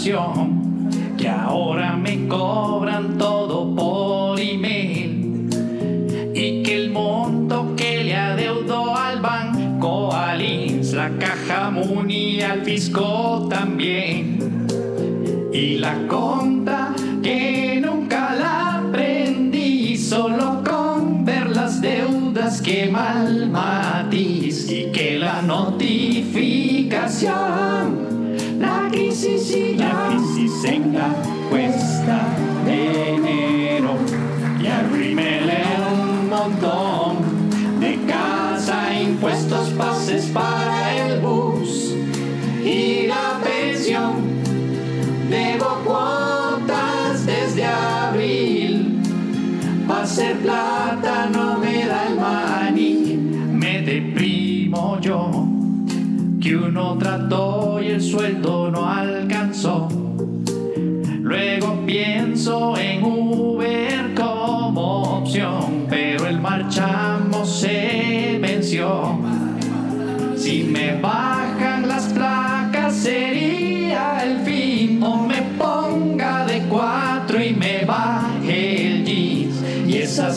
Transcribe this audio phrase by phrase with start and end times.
[0.00, 0.49] canción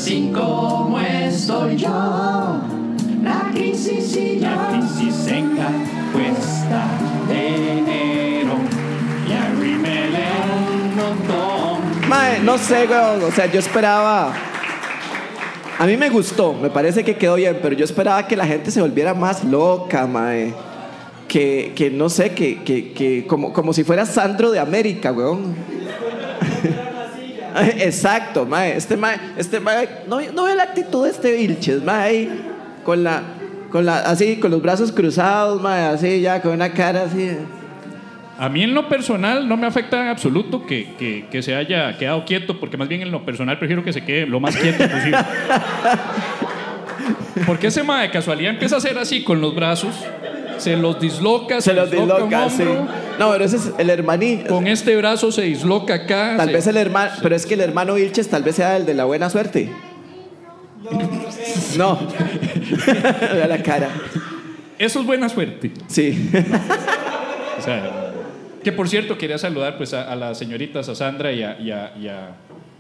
[0.04, 5.72] así como estoy yo la crisis y la crisis en la
[6.12, 6.88] cuesta
[7.30, 8.56] de enero
[9.26, 10.26] y arrímele
[10.58, 13.24] un montón Mae, no sé, weón.
[13.24, 14.34] O sea, yo esperaba.
[15.80, 18.72] A mí me gustó, me parece que quedó bien, pero yo esperaba que la gente
[18.72, 20.54] se volviera más loca, mae.
[21.30, 25.56] Que, que no sé, que, que, que como, como si fuera Sandro de América, weón.
[27.78, 28.76] Exacto, mae.
[28.78, 32.44] Este mae, este mae, no, no ve la actitud de este Vilches, mae, ahí,
[32.84, 33.22] con la,
[33.70, 37.32] con la, así, con los brazos cruzados, mae, así, ya, con una cara así.
[38.40, 41.96] A mí en lo personal no me afecta en absoluto que, que- que se haya
[41.98, 44.84] quedado quieto, porque más bien en lo personal prefiero que se quede lo más quieto
[44.90, 45.18] posible.
[47.46, 49.94] Porque ese ma de casualidad empieza a hacer así con los brazos,
[50.58, 52.64] se los disloca, Se los disloca sí.
[53.20, 54.44] No, pero ese es el hermaní.
[54.48, 56.36] Con este brazo se disloca acá.
[56.38, 58.86] Tal se- vez el hermano, pero es que el hermano Vilches tal vez sea el
[58.86, 59.70] de la buena suerte.
[61.78, 62.00] No.
[63.34, 63.90] Vea la cara.
[64.78, 65.72] Eso es buena suerte.
[65.88, 66.30] Sí.
[67.58, 68.12] O sea,
[68.64, 71.72] que por cierto, quería saludar pues, a, a las señoritas, a Sandra y a, y
[71.72, 72.36] a- y a-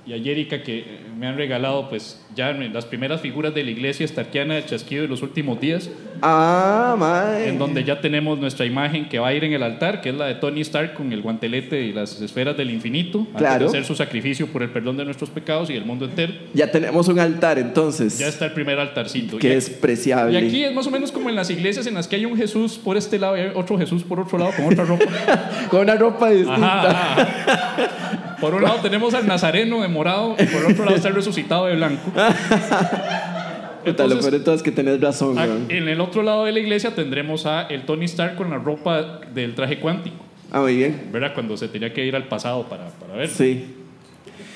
[0.05, 0.85] y a Jerica, que eh,
[1.17, 5.07] me han regalado pues, ya las primeras figuras de la iglesia estarquiana de Chasquido de
[5.07, 5.89] los últimos días,
[6.21, 7.49] Ah, mae.
[7.49, 10.15] en donde ya tenemos nuestra imagen que va a ir en el altar, que es
[10.15, 13.59] la de Tony Stark con el guantelete y las esferas del infinito, antes Claro.
[13.59, 16.33] de hacer su sacrificio por el perdón de nuestros pecados y del mundo entero.
[16.53, 18.17] Ya tenemos un altar entonces.
[18.19, 19.37] Ya está el primer altarcito.
[19.37, 20.39] que es preciable.
[20.39, 22.37] Y aquí es más o menos como en las iglesias en las que hay un
[22.37, 25.05] Jesús por este lado y hay otro Jesús por otro lado con otra ropa.
[25.69, 26.89] Con una ropa distinta.
[26.91, 28.37] Ajá, ajá.
[28.39, 31.67] Por un lado tenemos al Nazareno de morado y por otro lado está el resucitado
[31.67, 32.01] de blanco.
[32.13, 36.45] Puta, lo Entonces, peor de todo es que tenés razón, a- en el otro lado
[36.45, 40.15] de la iglesia tendremos a el Tony Stark con la ropa del traje cuántico,
[40.51, 41.09] Ah, muy bien.
[41.11, 41.33] ¿verdad?
[41.33, 43.27] Cuando se tenía que ir al pasado para, para ver.
[43.29, 43.65] Sí.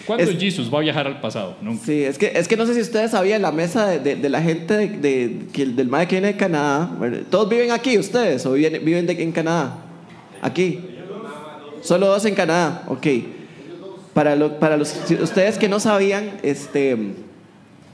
[0.05, 1.57] ¿Cuándo Es- Jesus va a viajar al pasado?
[1.61, 1.83] Nunca.
[1.85, 4.29] Sí, es que, es que no sé si ustedes sabían la mesa de, de- de
[4.29, 6.89] la gente de, de- del MAE que viene de Canadá.
[7.29, 9.75] ¿Todos viven aquí ustedes o viven, viven en Canadá?
[10.41, 10.79] Aquí.
[11.81, 13.05] Solo dos en Canadá, ok.
[14.17, 16.97] Para, lo- para los, si ustedes que no sabían, este,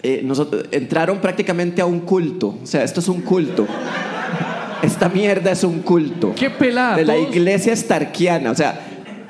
[0.04, 2.58] eh, nosotros, entraron prácticamente a un culto.
[2.64, 3.68] O sea, esto es un culto.
[4.82, 6.32] Esta mierda es un culto.
[6.34, 6.96] ¡Qué pelada!
[6.96, 8.52] de la iglesia estarquiana.
[8.52, 8.80] O sea,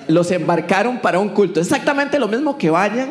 [0.07, 1.59] los embarcaron para un culto.
[1.59, 3.09] Exactamente lo mismo que vayan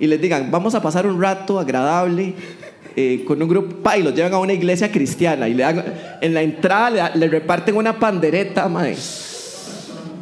[0.00, 2.34] y les digan, vamos a pasar un rato agradable
[2.96, 5.84] eh, con un grupo, pa, y los llevan a una iglesia cristiana y le dan,
[6.20, 8.96] en la entrada le, le reparten una pandereta, mae.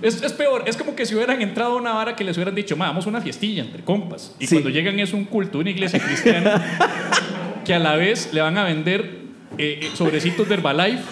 [0.03, 2.55] Es, es peor, es como que si hubieran entrado a una vara que les hubieran
[2.55, 4.35] dicho, "Ma, vamos a una fiestilla entre compas.
[4.39, 4.55] Y Sí.
[4.55, 6.63] cuando llegan es un culto, una iglesia cristiana,
[7.65, 9.19] que a la vez le van a vender
[9.59, 11.03] eh, eh, sobrecitos de Herbalife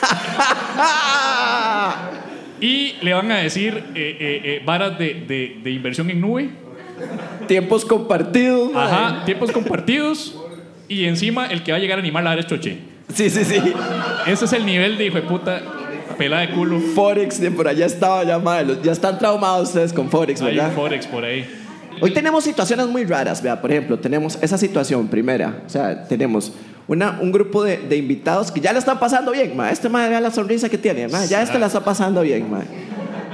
[2.60, 6.50] y le van a decir eh, varas de, de- de inversión en nube,
[7.46, 8.70] Tiempos compartidos.
[8.74, 10.34] ajá, tiempos compartidos
[10.88, 12.78] y encima el que va a llegar a animar la vara es choche.
[13.12, 13.60] Sí, sí, sí.
[14.26, 15.62] Ese es el nivel de hijo de puta,
[16.18, 16.80] pela de culo.
[16.94, 18.38] Forex, de por allá estaba ya.
[18.62, 20.70] Los- Ya están traumados ustedes con Forex, Hay ¿verdad?
[20.70, 21.44] un Forex por ahí.
[22.00, 26.52] Hoy tenemos situaciones muy raras, vea, por ejemplo, tenemos esa situación primera, o sea, tenemos
[26.88, 29.70] una, un grupo de, de invitados que ya la están pasando bien, ma.
[29.70, 31.24] Este ma, vea la sonrisa que tiene, ma.
[31.24, 32.62] ya este la está pasando bien, ma.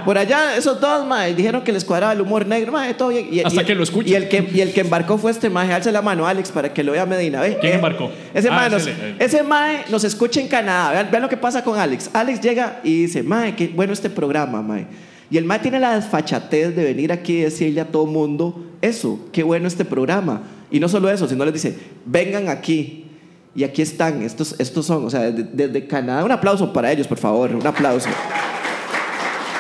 [0.05, 3.29] Por allá, esos dos, mae, dijeron que les cuadraba el humor negro, mae, todo bien.
[3.31, 4.13] Y, Hasta y- que lo escuchen.
[4.13, 6.73] Y el que, y el que embarcó fue este mae, alce la mano, Alex, para
[6.73, 7.41] que lo vea Medina.
[7.41, 7.59] ¿ve?
[7.61, 8.11] ¿Quién Eh, embarcó?
[8.35, 10.93] Ese, Ah, mae nos, ese le- ese mae nos escucha en Canadá.
[10.93, 12.11] Vean, vean lo que pasa con Alex.
[12.13, 14.87] Alex llega y dice, mae, qué bueno este programa, mae.
[15.31, 19.19] Y el mae tiene la desfachatez de venir aquí y decirle a todo mundo eso,
[19.33, 20.43] qué bueno este programa.
[20.71, 22.99] Y no solo eso, sino les dice, vengan aquí.
[23.55, 26.25] Y aquí están, estos, estos son, o sea, desde, desde Canadá.
[26.25, 28.09] Un aplauso para ellos, por favor, un aplauso.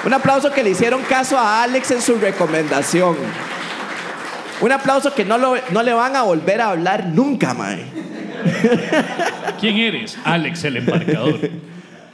[0.05, 3.17] Un aplauso que le hicieron caso a Alex en su recomendación.
[4.61, 7.85] Un aplauso que no, lo- no le van a volver a hablar nunca, mae.
[9.61, 10.19] ¿Quién eres?
[10.25, 11.39] Alex, el embarcador.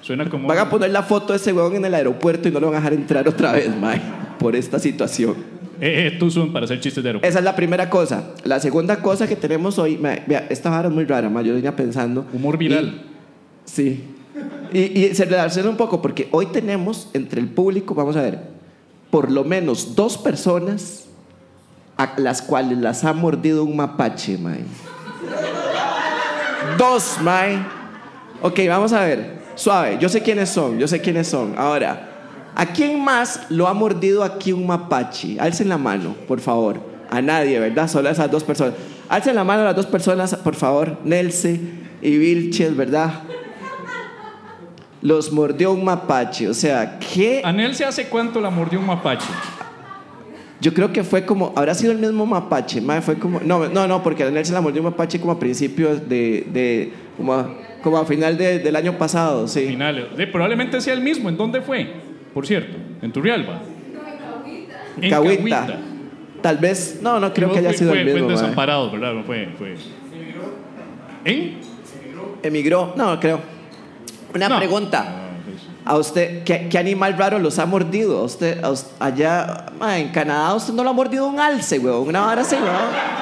[0.03, 0.47] Suena como.
[0.49, 2.77] Van a poner la foto de ese weón en el aeropuerto y no lo van
[2.77, 4.01] a dejar entrar otra vez, mae,
[4.39, 5.37] por esta situación.
[5.81, 7.29] Eh, eh, tú son para hacer chistes de aeropuerto.
[7.29, 8.31] Esa es la primera cosa.
[8.45, 11.55] La segunda cosa que tenemos hoy, mae, vea, esta vara es muy rara, mae, yo
[11.55, 12.27] venía pensando.
[12.33, 12.85] Humor viral.
[12.87, 14.05] Y- sí.
[14.73, 18.41] Y, y se relaciona un poco porque hoy tenemos entre el público, vamos a ver,
[19.11, 21.05] por lo menos dos personas
[21.97, 24.61] a las cuales las ha mordido un mapache, mae.
[26.79, 27.59] Dos, mae.
[28.41, 29.39] Ok, vamos a ver.
[29.57, 31.55] Suave, yo sé quiénes son, yo sé quiénes son.
[31.59, 32.09] Ahora,
[32.55, 35.41] ¿a quién más lo ha mordido aquí un mapache?
[35.41, 36.81] Alcen la mano, por favor.
[37.11, 37.89] A nadie, ¿verdad?
[37.89, 38.75] Solo a esas dos personas.
[39.09, 40.99] Alcen la mano a las dos personas, por favor.
[41.03, 41.59] Nelce
[42.01, 43.23] y Vilches, ¿verdad?
[45.03, 46.49] Los mordió un mapache.
[46.49, 47.41] O sea, ¿qué?
[47.45, 49.29] Anel se hace cuánto la mordió un mapache.
[50.61, 53.87] Yo creo que fue como, habrá sido el mismo mapache, mae, fue como, no, no,
[53.87, 57.33] no, porque a Daniel se la mordió un mapache como a principios de, de como,
[57.33, 57.49] a,
[57.81, 59.77] como a final de- del año pasado, sí.
[60.33, 61.29] Probablemente sea el mismo.
[61.29, 61.89] ¿En dónde fue?
[62.35, 63.61] Por cierto, en Turrialba.
[65.01, 65.79] En Cahuita.
[66.43, 69.13] Tal vez, no, no creo que haya fue- sido fue, el mismo, Fue desamparados, ¿verdad?
[69.15, 69.77] No fue, fue.
[71.25, 71.59] ¿En?
[72.43, 73.41] Emigró, no, creo.
[74.35, 74.59] Una No.
[74.59, 75.07] pregunta.
[75.85, 78.19] A usted, ¿qué, qué animal raro los ha mordido?
[78.19, 79.67] A usted, a us- allá,
[79.97, 83.19] en Canadá, usted no lo ha mordido un alce, weón, una vara así, weón.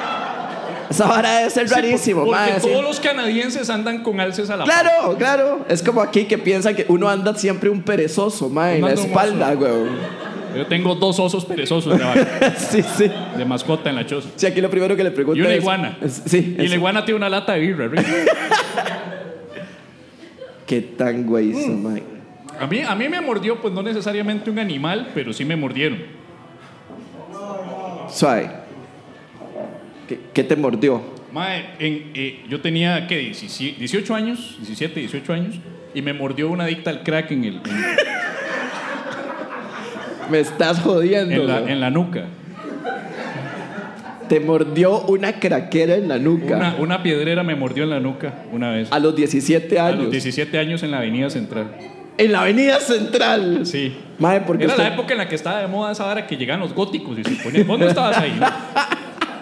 [0.89, 2.67] Esa vara debe ser Sí, rarísimo, porque sí.
[2.67, 5.65] todos los canadienses andan con alces a la Claro, claro.
[5.69, 9.49] Es como aquí que piensan que uno anda siempre un perezoso, mae, en la espalda,
[9.57, 9.89] weón.
[10.55, 12.03] Yo tengo dos osos perezosos de,
[12.57, 13.11] sí, sí.
[13.37, 14.27] de mascota en la choza.
[14.35, 15.97] Sí, aquí lo primero que le pregunto Y una iguana.
[16.01, 16.55] es- sí.
[16.59, 17.89] Y la iguana tiene una lata de birra.
[20.67, 21.61] Qué tan güey Mm.
[21.63, 22.03] son, mae.
[22.59, 25.97] A mí, a mí me mordió, pues no necesariamente un animal, pero sí me mordieron.
[28.09, 28.49] Suave.
[30.07, 31.01] ¿Qué, qué te mordió?
[31.33, 33.17] Mae, en- eh, yo tenía, ¿qué?
[33.17, 35.55] 17 18 años, 17, 18 años,
[35.93, 37.61] y me mordió una adicta al crack en, el, en,
[40.31, 41.33] Me estás jodiendo.
[41.35, 41.73] en la, güey.
[41.73, 42.25] en la nuca.
[44.27, 46.55] Te mordió una craquera en la nuca.
[46.57, 48.91] Una, una piedrera me mordió en la nuca una vez.
[48.91, 50.03] A los 17 A años.
[50.03, 51.67] los 17 años en la Avenida Central.
[52.17, 53.59] En la avenida central.
[53.65, 53.95] Sí.
[54.17, 56.61] Mae, porque Era la época en la que estaba de moda esa hora que llegaban
[56.61, 57.67] los góticos y se ponían.
[57.67, 58.47] Vos no estabas ahí, ¿no?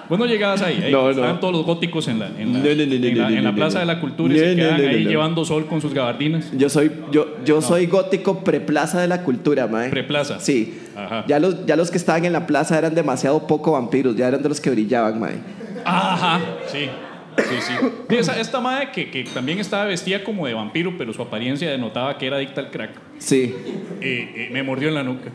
[0.09, 0.81] Vos no llegabas ahí.
[0.85, 1.09] ahí No, no.
[1.11, 3.75] Estaban todos los góticos en la, en la, No, no, no, no, no, no, Plaza
[3.75, 3.79] no.
[3.81, 5.09] de la Cultura y No, se no, no, ahí no.
[5.09, 6.51] llevando sol con sus gabardinas.
[6.57, 9.89] Yo soy, yo, yo soy gótico preplaza de la cultura, mae.
[9.89, 10.39] Preplaza.
[10.39, 10.79] Sí.
[10.95, 11.25] Ajá.
[11.27, 14.41] Ya los, ya los que estaban en la plaza eran demasiado poco vampiros, ya eran
[14.43, 15.35] de los que brillaban, mae.
[15.83, 16.89] Ajá, sí.
[17.37, 17.73] Sí, sí.
[18.09, 21.69] Sí, esa- esta madre que, que también estaba vestida como de vampiro, pero su apariencia
[21.69, 22.91] denotaba que era adicta al crack.
[23.17, 23.53] Sí.
[23.99, 25.31] Eh, eh, me mordió en la nuca.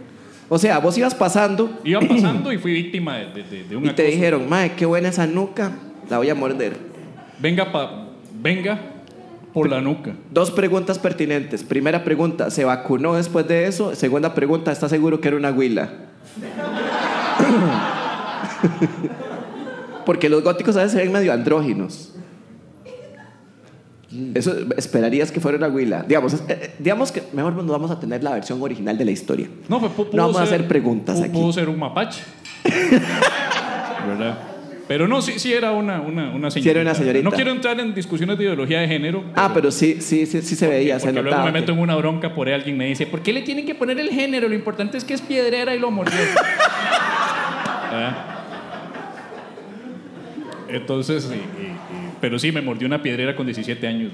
[0.52, 3.90] O sea, vos ibas pasando Iba pasando y fui víctima de, de- de- un y
[3.90, 5.70] te dijeron, mae, qué buena esa nuca,
[6.10, 6.76] la voy a morder.
[7.38, 8.08] Venga, pa,
[8.42, 8.78] venga
[9.54, 10.12] por la nuca.
[10.30, 11.62] Dos preguntas pertinentes.
[11.62, 13.94] Primera pregunta, ¿se vacunó después de eso?
[13.94, 15.88] Segunda pregunta, ¿está seguro que era una huila?
[20.06, 22.09] Porque los góticos a veces se ven medio andróginos.
[24.34, 26.02] Eso esperarías que fuera una huila.
[26.02, 29.10] Digamos, eh, eh, digamos que mejor nos vamos a tener la versión original de la
[29.12, 29.46] historia.
[29.68, 31.32] No, pues, pu- pudo No vamos a hacer preguntas aquí.
[31.32, 32.20] Pudo ser un mapache.
[34.06, 34.38] ¿Verdad?
[34.88, 36.70] Pero no, sí, sí era una, una, una señorita.
[36.72, 37.22] era una señorita.
[37.22, 39.22] No quiero entrar en discusiones de ideología de género.
[39.36, 41.94] Ah, pero sí, sí, sí, sí se veía, se Porque luego me meto en una
[41.94, 44.48] bronca por ahí, alguien me dice, ¿por qué le tienen que poner el género?
[44.48, 46.18] Lo importante es que es piedrera y lo mordió.
[47.92, 48.26] ¿Ah?
[50.68, 51.89] Entonces, y-
[52.20, 54.12] pero sí, me mordió una piedrera con 17 años.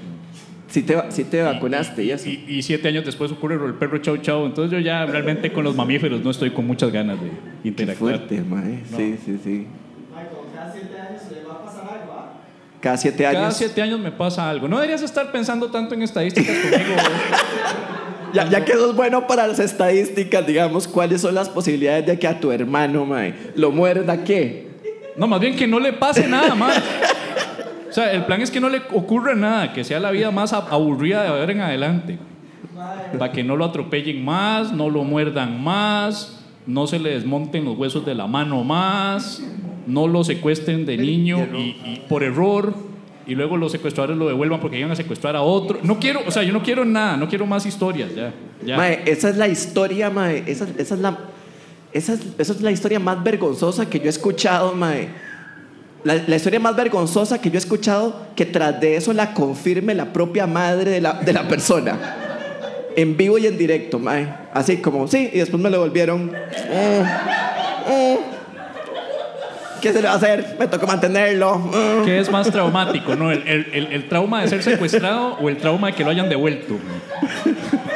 [0.69, 2.27] Sí te, sí te vacunaste y eso.
[2.27, 4.45] Y, y siete años después ocurre el perro chau chau.
[4.45, 7.29] Entonces yo ya realmente con los mamíferos no estoy con muchas ganas de
[7.63, 8.15] Qué interactuar.
[8.17, 8.83] fuerte, mae.
[8.95, 9.67] Sí, sí, sí.
[12.81, 13.41] Cada siete años.
[13.41, 14.67] Cada siete años me pasa algo.
[14.67, 16.95] No deberías estar pensando tanto en estadísticas conmigo.
[18.33, 22.27] Ya, ya que sos bueno para las estadísticas, digamos, ¿cuáles son las posibilidades de que
[22.27, 24.67] a tu hermano, mae, lo muerda qué?
[25.15, 26.83] No, más bien que no le pase nada más.
[27.97, 30.53] O sea, el plan es que no le ocurra nada, que sea la vida más
[30.53, 32.19] ab- aburrida de ahora en adelante.
[33.17, 37.75] Para que no lo atropellen más, no lo muerdan más, no se le desmonten los
[37.75, 39.41] huesos de la mano más,
[39.87, 42.71] no lo secuestren de niño y por error
[43.25, 45.79] y luego los secuestradores lo devuelvan porque iban a secuestrar a otro.
[45.81, 48.31] No quiero, o sea, yo no quiero nada, no quiero más historias, ya.
[48.63, 48.77] ya.
[48.77, 50.43] Mae, esa es la historia, mae.
[50.45, 51.17] Esa, esa es la,
[51.93, 55.25] esa, es, esa es la historia más vergonzosa que yo he escuchado, mae.
[56.03, 60.13] La, historia más vergonzosa que yo he escuchado que tras de eso la confirme la
[60.13, 61.97] propia madre de la, de la persona.
[62.95, 64.27] En vivo y en directo, mae.
[64.53, 66.31] Así como, sí, y después me lo volvieron.
[66.69, 67.03] Eh,
[67.89, 68.19] eh.
[69.81, 70.55] ¿Qué se le va a hacer?
[70.57, 71.69] Me tocó mantenerlo.
[71.73, 72.01] Eh.
[72.05, 73.31] ¿Qué es más traumático, no?
[73.31, 76.29] ¿El, el, el- el trauma de ser secuestrado o el trauma de que lo hayan
[76.29, 76.75] devuelto?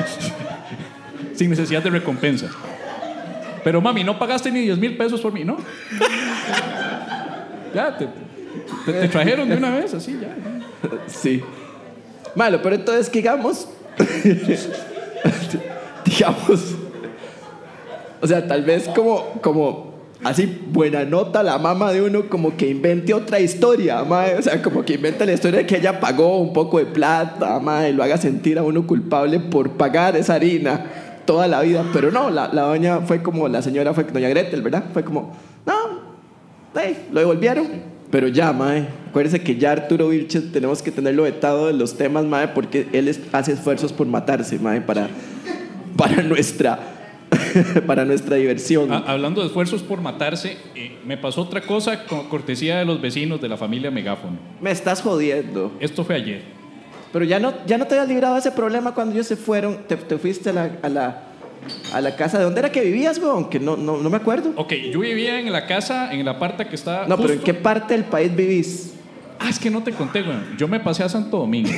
[1.36, 2.48] Sin necesidad de recompensa.
[3.64, 5.58] Pero mami, no pagaste ni 10 mil pesos por mí, ¿no?
[7.74, 8.08] Ya, te,
[8.86, 10.36] te- te trajeron de una vez, así, ya.
[11.08, 11.42] Sí.
[12.36, 13.68] Malo, pero entonces, digamos.
[16.06, 16.76] digamos.
[18.22, 19.92] O sea, tal vez como, como
[20.24, 24.36] así, buena nota la mamá de uno, como que invente otra historia, mae.
[24.38, 27.60] O sea, como que invente la historia de que ella pagó un poco de plata,
[27.60, 30.86] mae, y lo haga sentir a uno culpable por pagar esa harina
[31.26, 31.84] toda la vida.
[31.94, 34.84] Pero no, la, la doña fue como, la señora fue, doña Gretel, ¿verdad?
[34.94, 35.36] Fue como,
[36.76, 37.68] hey, lo devolvieron.
[38.12, 42.26] Pero ya, mae, acuérdese que ya Arturo Vilches tenemos que tenerlo vetado de los temas,
[42.26, 45.08] mae, porque él es- hace esfuerzos por matarse, mae, para,
[45.98, 46.78] para nuestra,
[47.88, 48.92] para nuestra diversión.
[48.92, 53.00] Ah, hablando de esfuerzos por matarse, eh, me pasó otra cosa con cortesía de los
[53.02, 54.38] vecinos de la familia Megáfono.
[54.60, 55.72] Me estás jodiendo.
[55.80, 56.42] Esto fue ayer.
[57.14, 59.80] Pero ya no, ya no te habías librado de ese problema cuando ellos se fueron,
[59.88, 61.24] te, te fuiste a la, a, la,
[61.94, 62.38] a la casa.
[62.38, 63.50] ¿De dónde era que vivías, weón?
[63.50, 64.52] Que no, no, no me acuerdo.
[64.56, 67.06] Ok, yo vivía en la casa, en la parte que está.
[67.08, 68.94] No, pero ¿en qué parte del país vivís?
[69.40, 70.38] Ah, es que no te conté, güey.
[70.58, 71.70] Yo me pasé a Santo Domingo.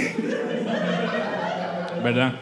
[2.03, 2.33] ¿Verdad?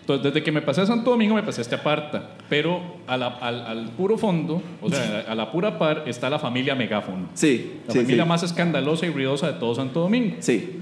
[0.00, 2.30] Entonces, desde que me pasé a Santo Domingo, me pasé a este aparta.
[2.48, 6.38] Pero a la- al, al puro fondo, o sea, a la pura par, está la
[6.38, 7.28] familia Megáfono.
[7.34, 10.36] Sí, La sí, familia más escandalosa y ruidosa de todo Santo Domingo.
[10.40, 10.78] Sí.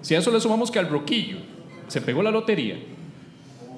[0.00, 1.38] Si a eso le sumamos que al Roquillo
[1.88, 2.76] se pegó la lotería.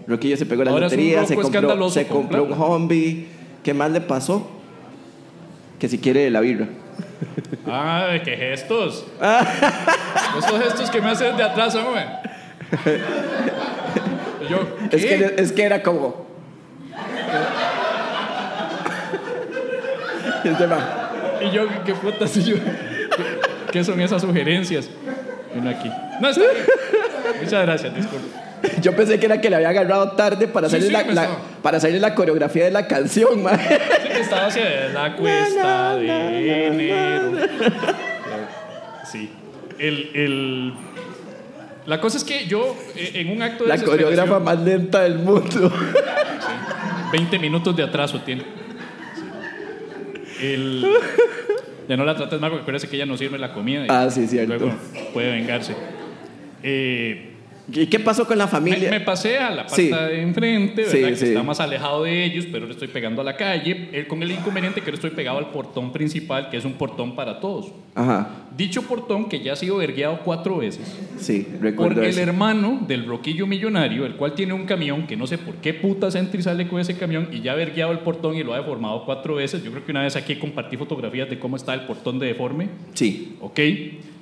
[0.06, 2.88] Roquillo se pegó la Ahora es un lotería, se compró, escandaloso se con compró un
[2.88, 3.26] plata.
[3.62, 4.48] ¿Qué más le pasó?
[5.78, 6.66] Que si quiere la birra.
[7.66, 9.06] ¡Ay, qué gestos!
[10.38, 12.06] Esos gestos que me hacen de atrás, hombre.
[14.46, 14.58] Y Yo,
[14.90, 15.08] Es ¿qué?
[15.08, 16.26] que, es que era como.
[20.42, 20.80] Este man,
[21.42, 22.34] Y yo, ¿qué putas?
[22.38, 24.88] Y yo, ¿qué, qué son esas sugerencias?
[25.54, 25.90] Uno aquí.
[26.20, 26.64] No, está bien.
[27.42, 28.39] Muchas gracias, disculpe.
[28.82, 31.28] Yo pensé que era que le había agarrado tarde para hacerle, sí, la,
[31.62, 33.58] para hacerle la coreografía de la canción, man.
[33.58, 33.74] Sí,
[34.20, 37.32] estaba hacia la cuesta de enero.
[39.10, 39.28] Sí.
[39.78, 40.72] El, el-
[41.86, 45.18] La cosa es que yo, eh, en un acto de La coreógrafa más lenta del
[45.18, 45.72] mundo.
[47.10, 48.44] 20 minutos de atraso tiene.
[50.40, 50.86] El...
[51.88, 53.84] Ya no la trates mal porque acuérdese que ella no sirve la comida.
[53.84, 54.54] y Ah, sí, cierto.
[54.56, 54.72] Luego
[55.12, 55.74] puede vengarse.
[56.62, 57.29] Eh,
[57.72, 58.90] ¿Y qué pasó con la me, familia?
[58.90, 59.88] me pasé a la parte Sí.
[59.90, 60.92] de enfrente, ¿verdad?
[60.92, 61.24] Sí, que sí.
[61.26, 64.04] está más alejado de ellos, pero le estoy pegando a la calle.
[64.08, 67.40] con el inconveniente que le estoy pegado al portón principal, que es un portón para
[67.40, 67.72] todos.
[67.94, 72.20] Ajá, Dicho portón que ya ha sido vergueado cuatro veces sí, por recuerdo el eso.
[72.20, 76.14] hermano del roquillo millonario, el cual tiene un camión que no sé por qué putas
[76.14, 78.58] entra y sale con ese camión y ya ha vergueado el portón y lo ha
[78.58, 79.62] deformado cuatro veces.
[79.64, 82.68] Yo creo que una vez aquí compartí fotografías de cómo está el portón de deforme.
[82.94, 83.58] Sí, Ok,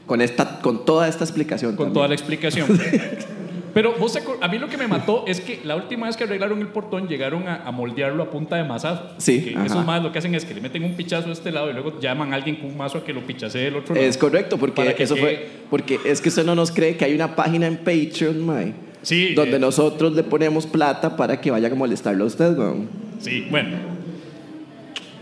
[0.08, 1.76] con, esta, con toda esta explicación.
[1.76, 1.94] con también.
[1.94, 2.66] toda la explicación.
[3.74, 6.58] Pero vos a mí lo que me mató es que la última vez que arreglaron
[6.60, 9.10] el portón llegaron a, a moldearlo a punta de mazazo.
[9.18, 11.70] Sí, esos más lo que hacen es que le meten un pichazo de este lado
[11.70, 14.04] y luego llaman a alguien con un mazo a que lo pichace del otro lado.
[14.04, 15.48] Es correcto, porque que eso fue.
[15.70, 18.72] Porque es que usted no nos cree que hay una página en Patreon, mae,
[19.02, 22.88] Sí, donde eh, nosotros le ponemos plata para que vayan a molestarlo a usted, weón.
[23.20, 23.76] Sí, bueno.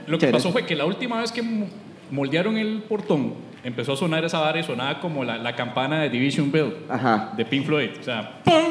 [0.06, 1.66] Lo que pasó fue que la última vez que mo-
[2.10, 3.34] moldearon el portón,
[3.66, 7.32] empezó a sonar esa vara y sonaba como la, la campana de Division Bell Ajá.
[7.36, 7.90] de Pink Floyd.
[8.00, 8.64] O sea, pam,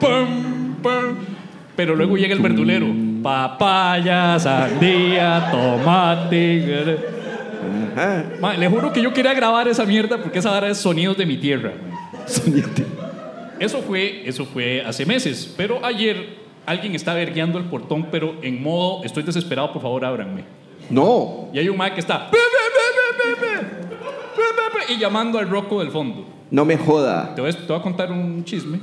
[0.00, 1.16] pam, pam.
[1.76, 2.86] Pero luego llega el verdulero.
[3.22, 6.98] Papaya, sandía, tomate.
[7.94, 8.24] Ajá.
[8.40, 11.26] Ma, le juro que yo quería grabar esa mierda porque esa vara es sonidos de
[11.26, 11.72] mi tierra.
[13.60, 18.62] Eso fue, eso fue hace meses, pero ayer alguien está vergueando el portón, pero en
[18.62, 20.44] modo estoy desesperado, por favor, ábranme.
[20.90, 21.48] No.
[21.52, 22.30] Y hay un Mike que está.
[24.88, 26.26] Y llamando al Rocco del fondo.
[26.50, 27.34] No me joda.
[27.34, 28.80] Te voy, a, te voy a contar un chisme.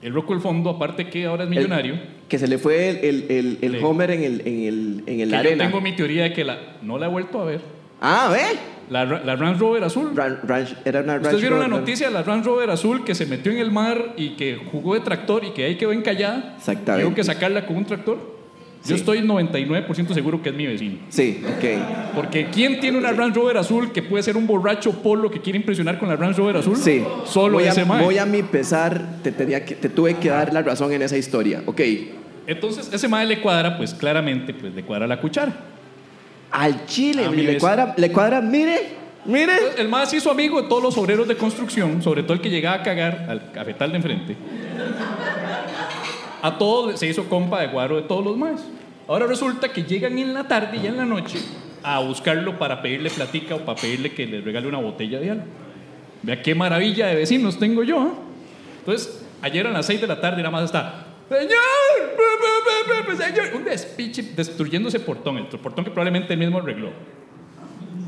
[0.00, 1.94] El Rocco del fondo, aparte que ahora es millonario.
[1.94, 5.28] El, que se le fue el, el, el Homer en el, en el, en el
[5.28, 5.64] que arena.
[5.64, 7.60] Yo tengo mi teoría de que la, no la he vuelto a ver.
[8.00, 8.58] Ah, ¿ves?
[8.90, 10.10] La, la Range Rover azul.
[10.14, 10.40] Ran,
[10.84, 13.52] era una Ustedes vieron Rover, la noticia de la Range Rover azul que se metió
[13.52, 16.54] en el mar y que jugó de tractor y que ahí quedó encallada.
[16.56, 17.04] Exactamente.
[17.04, 18.31] Tengo que sacarla con un tractor.
[18.84, 20.96] Yo estoy 99% seguro que es mi vecino.
[21.08, 22.14] Sí, ok.
[22.16, 25.58] Porque ¿quién tiene una Range Rover azul que puede ser un borracho polo que quiere
[25.58, 26.76] impresionar con la Range Rover azul?
[26.76, 27.04] Sí.
[27.24, 28.02] Solo voy ese mae.
[28.02, 31.16] Voy a mi pesar, te, tenía que, te tuve que dar la razón en esa
[31.16, 31.62] historia.
[31.66, 31.80] Ok.
[32.46, 35.52] Entonces, ese mae le cuadra, pues claramente, pues le cuadra la cuchara.
[36.50, 38.80] Al chile, A mi le cuadra, le cuadra, mire,
[39.24, 39.52] mire.
[39.52, 42.40] Entonces, el mae se hizo amigo de todos los obreros de construcción, sobre todo el
[42.40, 44.36] que llegaba a cagar al cafetal de enfrente.
[46.42, 48.60] A todos se hizo compa de cuadro de todos los maes.
[49.06, 51.38] Ahora resulta que llegan en la tarde y en la noche
[51.82, 55.44] a buscarlo para pedirle platica o para pedirle que le regale una botella de algo.
[56.22, 58.00] Vea qué maravilla de vecinos tengo yo.
[58.00, 58.12] ¿ah?
[58.80, 61.50] Entonces, ayer a las 6 de la tarde nada más está, señor,
[63.16, 66.90] señor, un despiche destruyendo ese portón, el portón que probablemente él mismo arregló.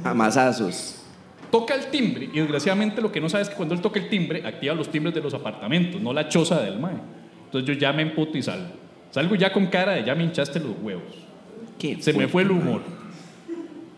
[0.03, 1.03] Amasazos.
[1.51, 4.09] Toca el timbre y desgraciadamente lo que no sabe es que cuando él toca el
[4.09, 6.95] timbre, activa los timbres de los apartamentos, no la choza del mae.
[7.55, 8.73] Entonces yo ya me emputo y salgo.
[9.13, 11.25] Salgo ya con cara de ya me hinchaste los huevos.
[11.79, 12.83] ¿Qué Se me fue el humor.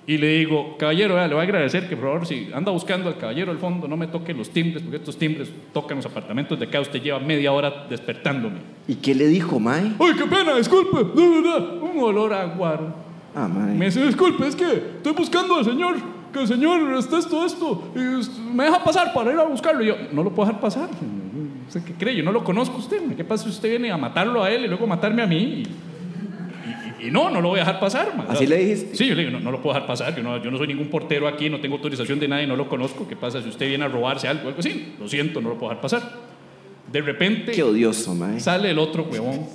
[0.07, 3.17] Y le digo, caballero, le voy a agradecer que por favor, si anda buscando al
[3.17, 6.67] caballero al fondo, no me toque los timbres, porque estos timbres tocan los apartamentos de
[6.67, 6.81] acá.
[6.83, 8.59] Usted lleva media hora despertándome.
[8.87, 9.95] ¿Y qué le dijo, Mae?
[9.99, 10.55] ¡Ay, qué pena!
[10.57, 11.83] Disculpe, de verdad.
[11.83, 12.95] Un olor a guaro.
[13.35, 13.75] Ah, Mae.
[13.75, 15.97] Me dice, disculpe, es que estoy buscando al señor,
[16.31, 19.83] que el señor está esto, esto, y me deja pasar para ir a buscarlo.
[19.83, 20.89] Y yo, no lo puedo dejar pasar.
[21.69, 22.15] ¿Usted qué cree?
[22.17, 23.01] Yo no lo conozco a usted.
[23.17, 25.37] ¿Qué pasa si usted viene a matarlo a él y luego matarme a mí?
[25.37, 28.17] Y, y- y- y no, no lo voy a dejar pasar.
[28.17, 28.27] man.
[28.29, 28.95] ¿Así le dijiste?
[28.97, 30.15] Sí, yo le digo, no, no lo puedo dejar pasar.
[30.17, 32.69] Yo no, yo no soy ningún portero aquí, no tengo autorización de nadie, no lo
[32.69, 33.07] conozco.
[33.09, 34.95] ¿Qué pasa si usted viene a robarse algo, algo así?
[34.99, 36.13] Lo siento, no lo puedo dejar pasar.
[36.93, 38.39] De repente Qué odioso, Mae.
[38.39, 39.47] sale el otro huevón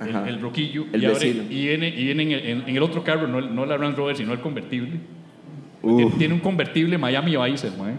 [0.00, 0.28] el, Ajá.
[0.28, 3.02] el roquillo El y, abre- y viene, y viene en, el, en- en el otro
[3.04, 5.00] carro, no, no la Range Rover, sino el convertible.
[6.16, 7.94] Tiene, un convertible Miami Vice, mae.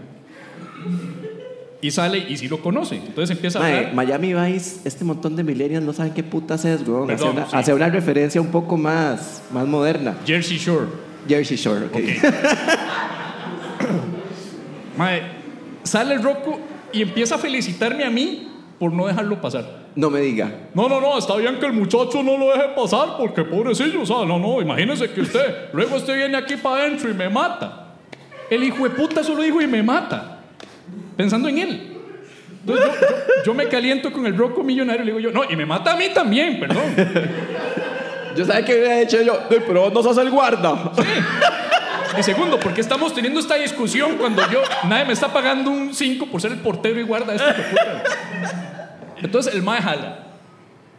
[1.84, 2.96] Y sale y sí lo conoce.
[2.96, 3.92] Entonces empieza a hablar.
[3.92, 7.10] Miami Vice, este montón de millennials no saben qué putas es, weón.
[7.10, 7.54] Hace una, sí.
[7.54, 10.16] hace una referencia un poco más, más moderna.
[10.24, 10.86] Jersey Shore.
[11.28, 11.96] Jersey Shore, ok.
[14.96, 15.24] Mae,
[15.82, 16.58] sale el Rocco
[16.90, 19.90] y empieza a felicitarme a mí por no dejarlo pasar.
[19.94, 20.70] No me diga.
[20.72, 24.06] No, no, no, está bien que el muchacho no lo deje pasar porque pobrecillo, o
[24.06, 27.88] sea, no, no, imagínese que usted, luego usted viene aquí para adentro y me mata.
[28.48, 30.33] El hijo de puta solo dijo y me mata,
[31.16, 31.90] pensando en él.
[32.60, 33.16] Entonces yo, yo-
[33.46, 35.92] yo me caliento con el Rocco millonario y le digo yo, no, y me mata
[35.92, 36.82] a mí también, perdón.
[38.36, 40.90] Yo sabía que había hecho yo, "Ay, pero vos no sos el guarda.
[42.18, 46.26] Y segundo, porque estamos teniendo esta discusión cuando yo, nadie me está pagando un 5
[46.26, 48.02] por ser el portero y guarda de puta?
[49.22, 50.18] Entonces el mae jala.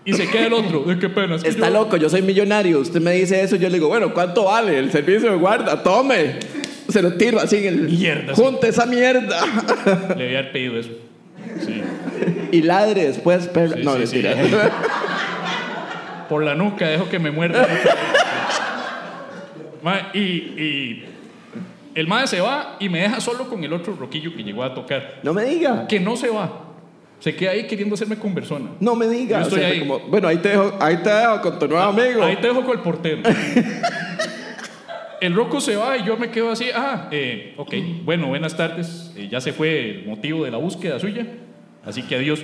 [0.05, 0.85] Y se queda el otro.
[0.97, 1.35] Qué pena.
[1.35, 2.79] es que Está yo- loco, yo soy millonario.
[2.79, 5.83] Usted me dice eso, yo le digo, bueno, ¿cuánto vale el servicio de guarda?
[5.83, 6.39] Tome.
[6.89, 7.79] Se lo tiro así en el.
[7.89, 8.41] Mierda, sí.
[8.41, 9.45] Junte esa mierda.
[10.17, 10.89] Le había haber pedido eso.
[11.65, 11.81] Sí.
[12.51, 13.77] y ladre después, perra.
[13.77, 14.21] Sí, no, sí.
[14.21, 14.71] mentira.
[16.29, 17.67] Por la nuca, dejo que me muerda.
[20.13, 21.05] Y, y
[21.93, 24.73] el mae se va y me deja solo con el otro roquillo que llegó a
[24.73, 25.19] tocar.
[25.23, 25.87] no me diga.
[25.87, 26.61] Que no se va.
[27.19, 28.71] Se queda ahí queriendo hacerme conversona.
[28.79, 29.39] No me diga.
[29.39, 29.79] Yo estoy O sea, ahí.
[29.79, 32.23] como, bueno, ahí te, dejo, ahí te dejo con tu nuevo amigo.
[32.23, 33.21] Ahí te dejo con el portero.
[35.21, 36.67] El roco se va y yo me quedo así.
[36.73, 37.73] Ah, eh, ok,
[38.04, 39.12] bueno, buenas tardes.
[39.15, 41.25] Eh, ya se fue el motivo de la búsqueda suya.
[41.86, 42.43] Así que adiós.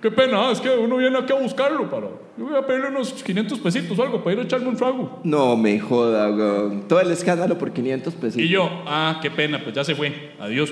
[0.00, 2.08] Qué pena, es que uno viene aquí a buscarlo para.
[2.36, 5.20] Yo voy a pedirle unos 500 pesitos o algo para ir a echarme un trago.
[5.24, 6.86] No me joda, weón.
[6.86, 8.38] Todo el escándalo por 500 pesos.
[8.38, 10.32] Y yo, ah, qué pena, pues ya se fue.
[10.38, 10.70] Adiós.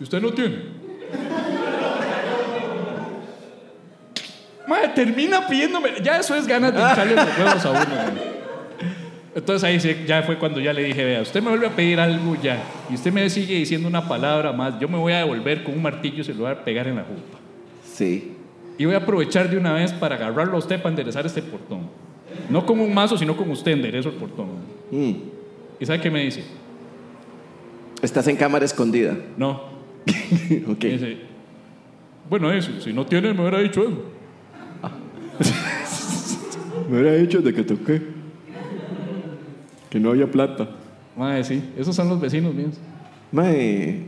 [0.00, 0.56] ¿Y usted no tiene?
[4.66, 5.90] Madre, termina pidiéndome.
[6.02, 7.80] Ya eso es ganas de echarle los huevos a uno.
[7.80, 8.35] güey.
[9.36, 12.34] Entonces ahí ya fue cuando ya le dije, vea, usted me vuelve a pedir algo
[12.42, 12.58] ya.
[12.88, 14.80] Y usted me sigue diciendo una palabra más.
[14.80, 16.96] Yo me voy a devolver con un martillo y se lo voy a pegar en
[16.96, 17.38] la jupa.
[17.84, 18.32] Sí.
[18.78, 21.80] Y voy a aprovechar de una vez para agarrarlo a usted para enderezar este portón.
[22.48, 24.46] No con un mazo, sino con usted enderezo el portón.
[24.90, 25.12] Mm.
[25.80, 26.42] ¿Y sabe qué me dice?
[28.00, 29.18] Estás en cámara escondida.
[29.36, 29.64] No,
[30.66, 30.80] ok.
[30.80, 31.18] Dice,
[32.30, 34.02] bueno, eso, si no tiene, me hubiera dicho eso.
[36.88, 38.15] Me hubiera dicho de que toqué.
[39.90, 40.68] Que no había plata.
[41.16, 42.74] Madre, sí, esos son los vecinos míos.
[43.32, 44.00] Mae,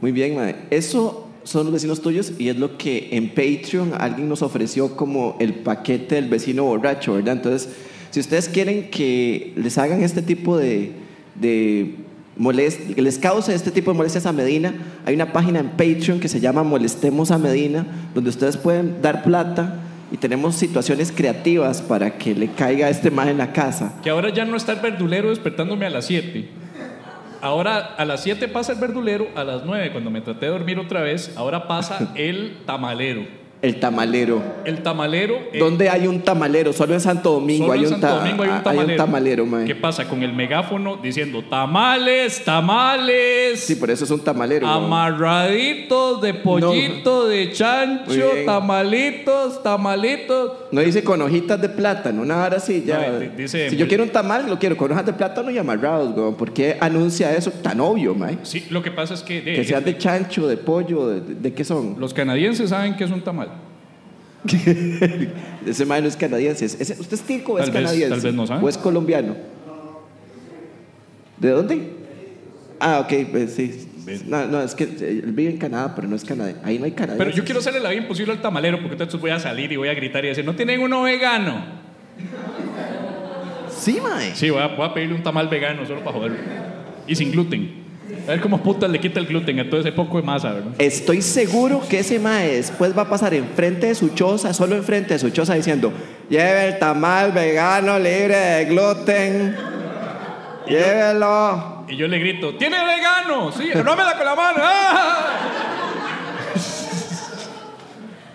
[0.00, 0.56] muy bien, mae.
[0.70, 5.36] Eso son los vecinos tuyos y es lo que en Patreon alguien nos ofreció como
[5.40, 7.36] el paquete del vecino borracho, ¿verdad?
[7.36, 7.68] Entonces,
[8.10, 10.92] si ustedes quieren que les hagan este tipo de,
[11.34, 11.94] de
[12.36, 16.20] molest que les cause este tipo de molestias a Medina, hay una página en Patreon
[16.20, 21.82] que se llama Molestemos a Medina, donde ustedes pueden dar plata y tenemos situaciones creativas
[21.82, 24.00] para que le caiga a este mae en la casa.
[24.02, 26.48] Que ahora ya no está el verdulero despertándome a las 7.
[27.42, 30.78] Ahora a las 7 pasa el verdulero, a las 9 cuando me traté de dormir
[30.78, 33.39] otra vez, ahora pasa el tamalero.
[33.62, 34.42] El tamalero.
[34.64, 35.34] El tamalero.
[35.52, 36.72] eh, ¿Dónde hay un tamalero?
[36.72, 38.90] Solo en Santo Domingo solo hay, en un Santo ta- Domingo hay un hay tamalero.
[38.92, 39.64] un tamalero, mae.
[39.66, 40.08] ¿Qué pasa?
[40.08, 43.60] Con el megáfono diciendo tamales, tamales.
[43.60, 44.66] Sí, por eso es un tamalero.
[44.66, 50.52] Amarraditos de pollito, de chancho, tamalitos, tamalitos.
[50.72, 53.10] No dice con hojitas de plátano, una hora así ya.
[53.10, 56.16] No, dice- si yo quiero un tamal, lo quiero con hojas de plátano y amarrados,
[56.16, 56.36] weón.
[56.36, 58.38] ¿Por qué anuncia eso tan obvio, mae?
[58.44, 61.34] Sí, lo que pasa es que, de- Que sean de chancho, de pollo, de, de-
[61.34, 61.96] ¿de qué son?
[61.98, 63.48] los canadienses saben que es un tamal.
[65.66, 66.64] Ese mae no es canadiense.
[66.64, 68.08] ese- ¿Usted es tico o es vez- canadiense?
[68.10, 68.64] tal vez no sabe.
[68.64, 69.34] ¿O es colombiano?
[71.38, 71.90] ¿De dónde?
[72.78, 73.88] Ah, ok, pues sí.
[74.26, 76.60] No, no, es que eh, él vive en Canadá, pero no es canadiense.
[76.64, 77.24] Ahí no hay canadiense.
[77.24, 79.76] Pero yo quiero hacerle la vida imposible al tamalero porque entonces voy a salir y
[79.76, 81.64] voy a gritar y decir, ¿no tienen uno vegano?
[83.68, 84.34] Sí, mae.
[84.34, 86.38] Sí, voy a, voy a pedirle un tamal vegano solo para joderlo.
[87.06, 87.80] Y sin gluten.
[88.26, 90.72] A ver cómo putas le quita el gluten a todo ese poco de masa, ¿verdad?
[90.78, 95.14] Estoy seguro que ese mae después va a pasar enfrente de su choza, solo enfrente
[95.14, 95.92] de su choza, diciendo:
[96.28, 99.56] Lleve el tamal vegano libre de gluten.
[100.66, 101.79] Llévelo.
[101.90, 103.50] Y yo le grito, ¿tiene vegano?
[103.52, 104.58] Sí, rómela con la mano.
[104.62, 105.26] ¡Ah!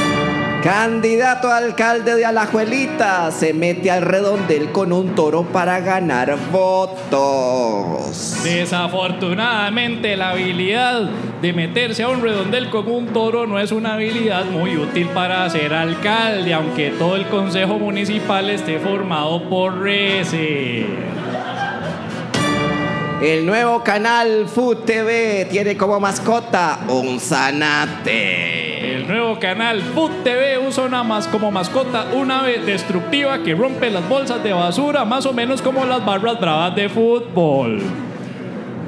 [0.64, 8.42] Candidato a alcalde de Alajuelita se mete al redondel con un toro para ganar votos.
[8.46, 11.10] Desafortunadamente la habilidad
[11.42, 15.50] de meterse a un redondel con un toro no es una habilidad muy útil para
[15.50, 20.86] ser alcalde, aunque todo el consejo municipal esté formado por reces.
[23.22, 28.63] El nuevo canal Food TV tiene como mascota un zanate.
[29.08, 34.08] Nuevo canal Food TV usa una más como mascota una ave destructiva que rompe las
[34.08, 37.82] bolsas de basura, más o menos como las barras bravas de fútbol.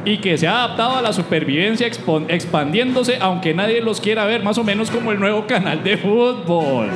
[0.05, 4.57] Y que se ha adaptado a la supervivencia expandiéndose, aunque nadie los quiera ver, más
[4.57, 6.89] o menos como el nuevo canal de fútbol.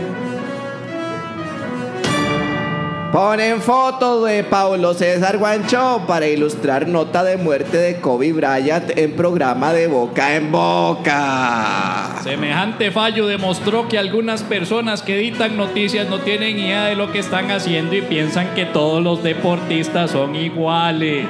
[3.12, 9.16] Ponen fotos de Paulo César Guancho para ilustrar nota de muerte de Kobe Bryant en
[9.16, 12.20] programa de boca en boca.
[12.22, 17.18] Semejante fallo demostró que algunas personas que editan noticias no tienen idea de lo que
[17.18, 21.26] están haciendo y piensan que todos los deportistas son iguales.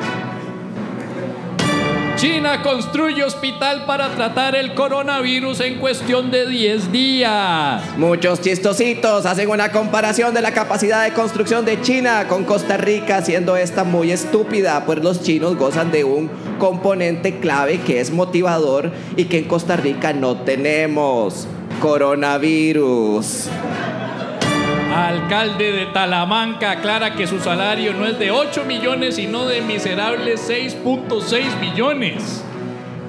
[2.20, 7.82] China construye hospital para tratar el coronavirus en cuestión de 10 días.
[7.98, 13.22] Muchos chistositos hacen una comparación de la capacidad de construcción de China con Costa Rica,
[13.22, 18.92] siendo esta muy estúpida, pues los chinos gozan de un componente clave que es motivador
[19.16, 21.48] y que en Costa Rica no tenemos.
[21.80, 23.48] Coronavirus.
[25.08, 30.50] Alcalde de Talamanca aclara que su salario no es de 8 millones, sino de miserables
[30.50, 32.44] 6.6 millones.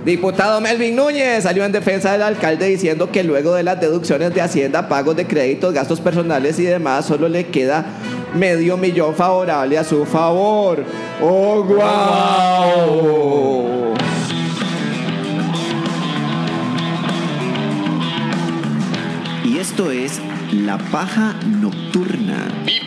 [0.05, 4.41] Diputado Melvin Núñez salió en defensa del alcalde diciendo que luego de las deducciones de
[4.41, 7.85] Hacienda, pagos de créditos, gastos personales y demás, solo le queda
[8.35, 10.85] medio millón favorable a su favor.
[11.21, 12.61] ¡Oh, guau!
[19.45, 20.21] Y esto es
[20.53, 21.70] La Paja Nocturna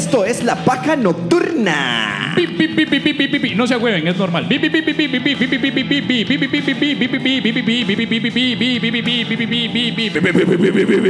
[0.00, 2.34] Esto es la paja nocturna.
[3.54, 4.46] No se agüeven, es normal.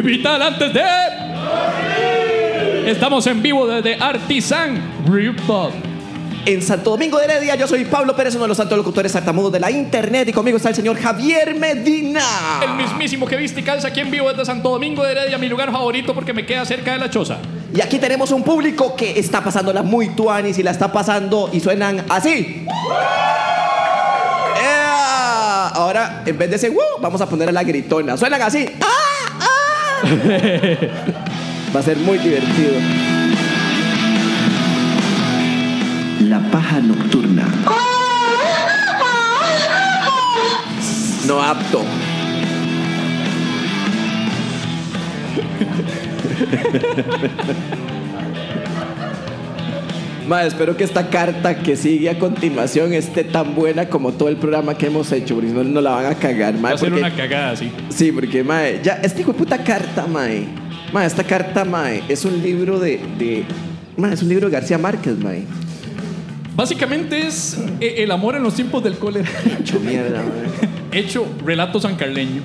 [0.02, 0.82] Vital antes de.
[2.90, 5.70] Estamos en vivo desde Artisan Repub.
[6.44, 9.52] En Santo Domingo de Heredia, yo soy Pablo Pérez, uno de los santos locutores sartamudos
[9.52, 12.24] de la internet, y conmigo está el señor Javier Medina.
[12.60, 15.48] El mismísimo que viste y calza aquí en vivo desde Santo Domingo de Heredia, mi
[15.48, 17.38] lugar favorito porque me queda cerca de la choza.
[17.72, 21.60] Y aquí tenemos un público que está pasándola muy tuanis y la está pasando y
[21.60, 22.66] suenan así.
[24.60, 25.68] ¡Ea!
[25.68, 28.16] Ahora, en vez de ese wow, vamos a poner a la gritona.
[28.16, 28.66] Suenan así.
[28.80, 28.86] ¡Ah!
[29.40, 30.02] ¡Ah!
[31.74, 32.72] Va a ser muy divertido.
[36.22, 37.46] La paja nocturna.
[41.26, 41.84] No apto.
[50.28, 54.36] Ma, espero que esta carta que sigue a continuación esté tan buena como todo el
[54.36, 56.78] programa que hemos hecho, porque si no nos la van a cagar, ma, Va a
[56.78, 57.70] ser porque- una cagada, sí.
[57.88, 60.44] Sí, porque, mae, ya, este hijo de puta carta, mae.
[60.92, 63.00] Mae, esta carta, mae, es un libro de.
[63.18, 63.44] de
[63.96, 65.44] mae, es un libro de García Márquez, mae.
[66.54, 69.28] Básicamente es eh, el amor en los tiempos del cólera.
[69.60, 70.68] Hecho mierda, mae.
[71.00, 72.42] Hecho relato sancarleño.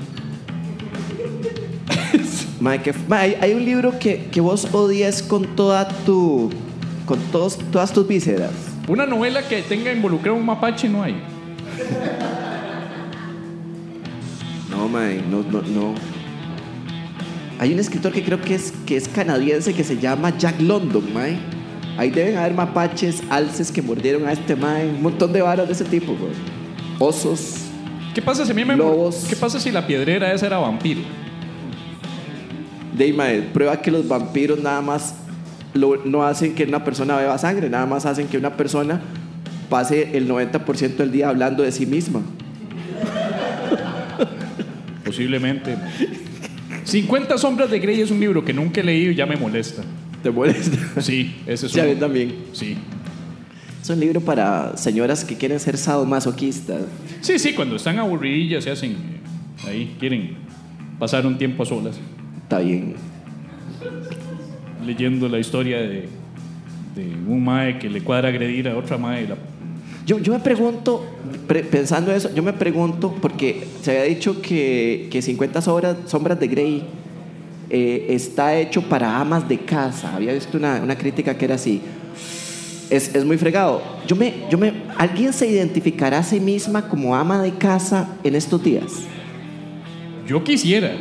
[2.65, 6.49] Mae, que, mae, hay, un libro que, que vos odias con toda tu.
[7.06, 8.49] con todos, todas tus vísceras.
[8.88, 11.15] Una novela que tenga involucrado un mapache no hay.
[14.71, 15.93] No, mae, no, no, no.
[17.60, 21.13] Hay un escritor que creo que es, que es canadiense que se llama Jack London,
[21.13, 21.38] mae.
[21.99, 24.88] Ahí deben haber mapaches, alces que mordieron a este mae.
[24.88, 26.34] Un montón de varas de ese tipo, güey.
[26.97, 27.58] Osos.
[28.15, 29.28] ¿Qué pasa si a mí me Lobos.
[29.30, 31.24] ¿Qué pasa si la piedrera esa era vampiro?
[32.97, 35.15] De mae, prueba que los vampiros nada más
[35.73, 39.01] lo- no hacen que una persona beba sangre, nada más hacen que una persona
[39.69, 42.21] pase el 90% del día hablando de sí misma.
[45.03, 45.75] Posiblemente.
[46.84, 49.84] 50 sombras de Grey es un libro que nunca he leído y ya me molesta.
[50.23, 51.01] ¿Te molesta?
[51.01, 51.99] Sí, ese es un...
[51.99, 52.36] también.
[52.53, 52.77] Sí.
[53.81, 56.81] Es un libro para señoras que quieren ser sadomasoquistas.
[57.21, 60.38] Sí, sí, cuando están aburridillas se hacen eh, ahí, quieren
[60.97, 61.95] pasar un tiempo a solas,
[62.45, 62.95] Está bien.
[64.86, 66.08] leyendo la historia de,
[66.95, 69.27] de un mae que le cuadra agredir a otra mae.
[69.27, 69.36] la-
[70.05, 71.03] Yo, yo me pregunto,
[71.47, 76.39] pre- pensando eso, yo me pregunto, porque se había dicho que, que 50 sobras- sombras
[76.39, 76.84] de Grey
[77.71, 80.15] eh, está hecho para amas de casa.
[80.15, 81.81] Había visto una, una crítica que era así.
[82.91, 83.81] Es, es muy fregado.
[84.05, 88.36] Yo me, yo me, ¿Alguien se identificará a sí misma como ama de casa en
[88.36, 88.86] estos días?
[90.27, 90.91] Yo quisiera.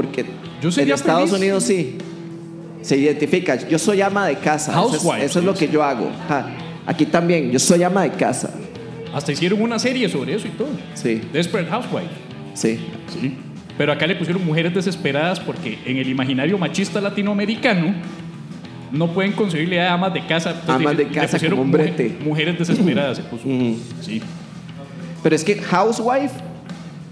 [0.00, 0.24] Porque
[0.62, 1.42] Yo en Estados feliz.
[1.42, 1.96] Unidos sí.
[2.82, 3.56] Se identifica.
[3.68, 4.70] Yo soy ama de casa.
[4.70, 6.08] Eso es- Housewife, Eso es, lo que yo hago.
[6.28, 6.46] Ja.
[6.86, 7.50] Aquí también.
[7.50, 8.50] Yo soy ama de casa.
[9.12, 10.68] Hasta hicieron una serie sobre eso y todo.
[10.94, 12.06] Sí, Desperate Housewife.
[12.54, 12.78] sí.
[13.20, 13.36] Sí.
[13.76, 17.94] Pero acá le pusieron mujeres desesperadas porque en el imaginario machista latinoamericano
[18.92, 20.50] no pueden concebirle a amas de casa.
[20.50, 23.16] Entonces Amas le- de le casa pusieron como un mujer- mujeres desesperadas.
[23.16, 23.42] se puso.
[24.00, 24.22] Sí.
[25.24, 26.34] Pero es que housewife,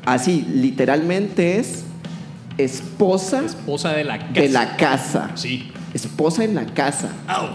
[0.05, 1.85] así, literalmente es
[2.58, 4.32] esposa Esposa de la casa.
[4.40, 5.30] de la casa.
[5.34, 5.70] Sí.
[5.94, 7.08] Esposa en la casa.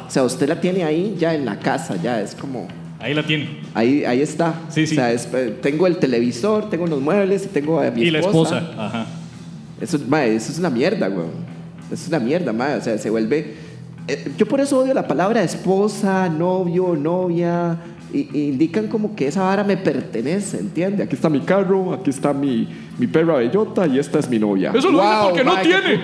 [0.08, 2.68] O sea, usted la tiene ahí ya en la casa, ya es como...
[3.00, 3.62] Ahí la tiene.
[3.74, 4.54] Ahí, ahí está.
[4.70, 4.94] Sí, sí.
[4.94, 8.12] O sea, es- eh, tengo el televisor, tengo los muebles y tengo a mi Y
[8.12, 8.60] la esposa.
[8.60, 8.86] esposa.
[8.86, 9.06] Ajá.
[9.80, 11.26] Eso, es- mae, eso es una mierda, güey.
[11.92, 12.76] Eso es una mierda, mae.
[12.78, 13.56] O sea, se vuelve...
[14.08, 17.78] eh, yo por eso odio la palabra esposa, novio, novia.
[18.14, 21.04] Y, y indican como que esa vara me pertenece, ¿entiende?
[21.04, 24.72] Aquí está mi carro, aquí está mi, mi perra bellota y esta es mi novia.
[24.76, 26.02] Eso lo dice Wow, porque no qué tiene.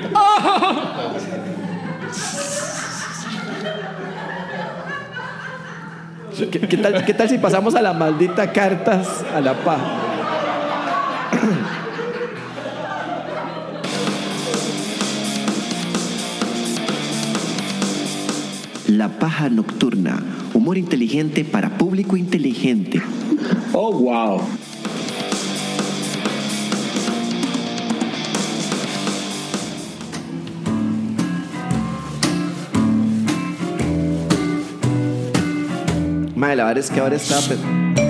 [6.51, 9.81] ¿Qué, qué tal, ¿Qué tal si pasamos a la maldita cartas a la paz?
[18.97, 20.23] La paja nocturna.
[20.55, 22.99] Humor inteligente para público inteligente.
[23.71, 24.41] Oh, wow.
[36.35, 38.06] Mae, la verdad es que ahora está...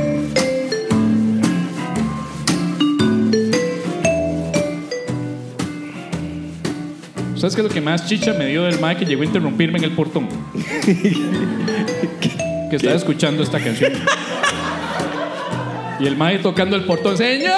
[7.38, 9.78] ¿Sabes qué es lo que más chicha me dio del mae que llegó a interrumpirme
[9.78, 10.28] en el portón?
[10.86, 13.93] que estaba escuchando esta canción.
[16.00, 17.52] Y el mae tocando el portón, ¡Señor!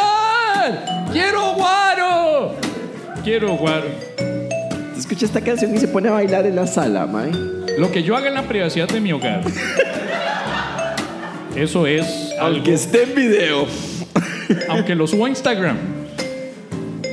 [1.13, 2.55] ¡Quiero guaro!
[3.23, 3.85] ¡Quiero guaro!
[4.97, 7.31] Escucha esta canción y se pone a bailar en la sala, mae.
[7.77, 9.43] Lo que yo haga en la privacidad de mi hogar.
[11.55, 12.57] Eso es algo.
[12.57, 13.65] Aunque esté en video.
[14.67, 15.98] Aunque lo suba a Instagram.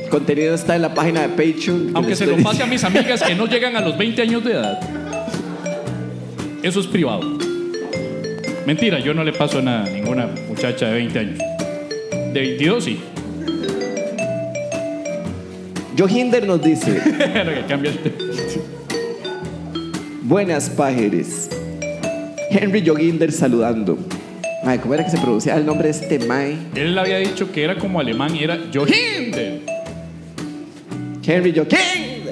[0.09, 1.91] Contenido está en la página de Patreon.
[1.93, 4.51] Aunque se lo pase a mis amigas que no llegan a los 20 años de
[4.53, 4.79] edad.
[6.63, 7.21] Eso es privado.
[8.65, 11.39] Mentira, yo no le paso nada a ninguna muchacha de 20 años.
[12.33, 12.99] De 22 sí.
[15.97, 17.01] Johinder nos dice.
[20.23, 21.49] Buenas pájares.
[22.49, 23.97] Henry Joginder saludando.
[24.63, 26.57] Mae, ¿cómo era que se producía el nombre de este Mae?
[26.75, 29.76] Él había dicho que era como alemán y era Johinder.
[31.27, 31.77] Henry Joaquín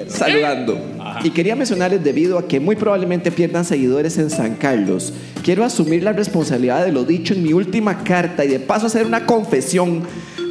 [0.08, 0.78] saludando.
[0.98, 1.20] Ajá.
[1.24, 5.12] Y quería mencionarles debido a que muy probablemente pierdan seguidores en San Carlos.
[5.42, 9.06] Quiero asumir la responsabilidad de lo dicho en mi última carta y de paso hacer
[9.06, 10.02] una confesión,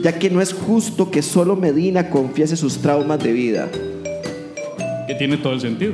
[0.04, 3.70] ya que no es justo que solo Medina confiese sus traumas de vida.
[5.08, 5.94] Que tiene todo el sentido.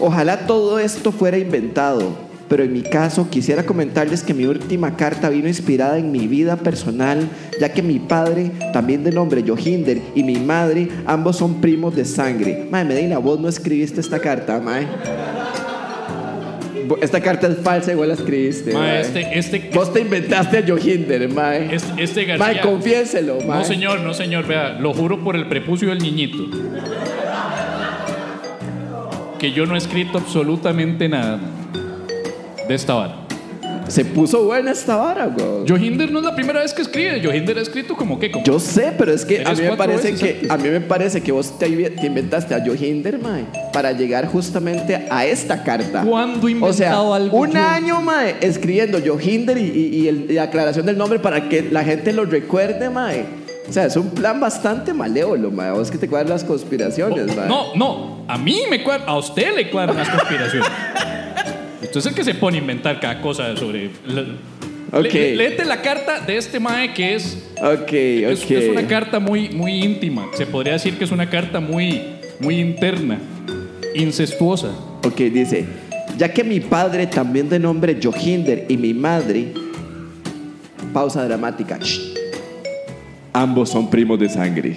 [0.00, 5.28] Ojalá todo esto fuera inventado, pero en mi caso quisiera comentarles que mi última carta
[5.28, 7.28] vino inspirada en mi vida personal,
[7.60, 12.04] ya que mi padre, también de nombre Johinder, y mi madre, ambos son primos de
[12.04, 12.66] sangre.
[12.70, 14.86] Mae Medina, vos no escribiste esta carta, mae.
[17.02, 18.72] Esta carta es falsa, igual la escribiste.
[18.72, 19.00] Ma, mae.
[19.02, 21.74] este, este, Vos te inventaste a Johinder, mae.
[21.74, 22.46] este, este García.
[22.46, 23.58] Mae, confiéselo, mae.
[23.58, 24.46] No, señor, no, señor.
[24.46, 26.46] Vea, lo juro por el prepucio del niñito.
[29.38, 31.38] Que yo no he escrito absolutamente nada
[32.68, 33.14] de esta vara.
[33.88, 35.66] Se puso buena esta vara, güey.
[35.66, 37.22] Johinder no es la primera vez que escribe.
[37.24, 38.30] Johinder ha escrito como que.
[38.30, 40.80] Como Yo sé, pero es que a mí me parece veces que a mí me
[40.82, 46.02] parece que vos te, te inventaste a Johinder, mae, para llegar justamente a esta carta.
[46.02, 47.58] ¿Cuándo he O sea, inventado algo un yo?
[47.58, 51.62] año, mae, escribiendo Johinder y, y, y el- y la aclaración del nombre para que
[51.62, 53.24] la gente lo recuerde, mae.
[53.66, 55.70] O sea, es un plan bastante malévolo, mae.
[55.72, 57.48] Vos que te cuadran las conspiraciones, mae.
[57.48, 58.24] No, no.
[58.28, 59.06] A mí me cuadra.
[59.06, 60.68] A usted le cuadran las conspiraciones.
[61.82, 63.90] Usted es el que se pone a inventar cada cosa sobre.
[64.06, 64.24] la-
[64.90, 65.12] Ok.
[65.12, 67.36] Le- léete la carta de este Mae que es.
[67.62, 68.50] Ok, Es, ok.
[68.52, 70.26] es una carta muy, muy íntima.
[70.34, 72.00] Se podría decir que es una carta muy,
[72.40, 73.18] muy interna,
[73.94, 74.70] incestuosa.
[75.04, 75.66] Ok, dice,
[76.16, 79.52] ya que mi padre también de nombre Johinder y mi madre,
[80.94, 82.14] pausa dramática, shh,
[83.34, 84.76] ambos son primos de sangre.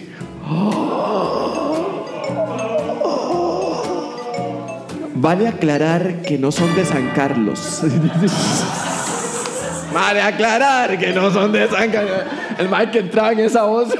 [5.21, 7.81] Vale aclarar que no son de San Carlos.
[9.93, 12.17] vale aclarar que no son de San Carlos.
[12.57, 13.89] El mal que entraba en esa voz.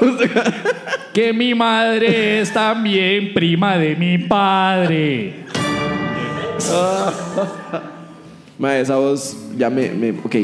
[1.12, 5.44] Que mi madre es también prima de mi padre.
[8.58, 10.36] Ma, esa voz ya me, me- Ok.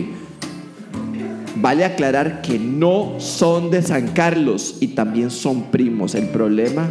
[1.56, 6.14] Vale aclarar que no son de San Carlos y también son primos.
[6.14, 6.90] El problema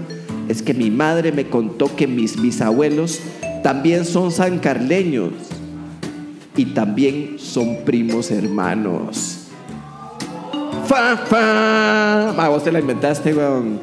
[0.50, 3.20] es que mi madre me contó que mis bisabuelos
[3.68, 5.34] también son sancarleños
[6.56, 9.40] y también son primos hermanos.
[10.86, 12.34] ¡Fa, fa!
[12.34, 13.82] Ma, vos te la inventaste, weón.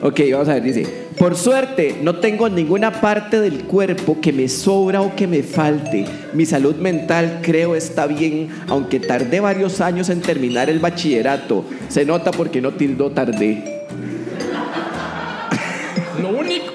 [0.00, 0.86] Ok, vamos a ver, dice,
[1.18, 6.04] por suerte no tengo ninguna parte del cuerpo que me sobra o que me falte.
[6.32, 11.64] Mi salud mental creo está bien, aunque tardé varios años en terminar el bachillerato.
[11.88, 13.75] Se nota porque no tildó tardé.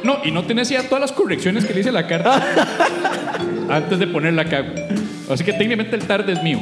[0.03, 2.41] No, y no tenés ya todas las correcciones que le hice la carta
[3.69, 4.65] antes de ponerla acá.
[5.29, 6.59] Así que técnicamente el tarde es mío.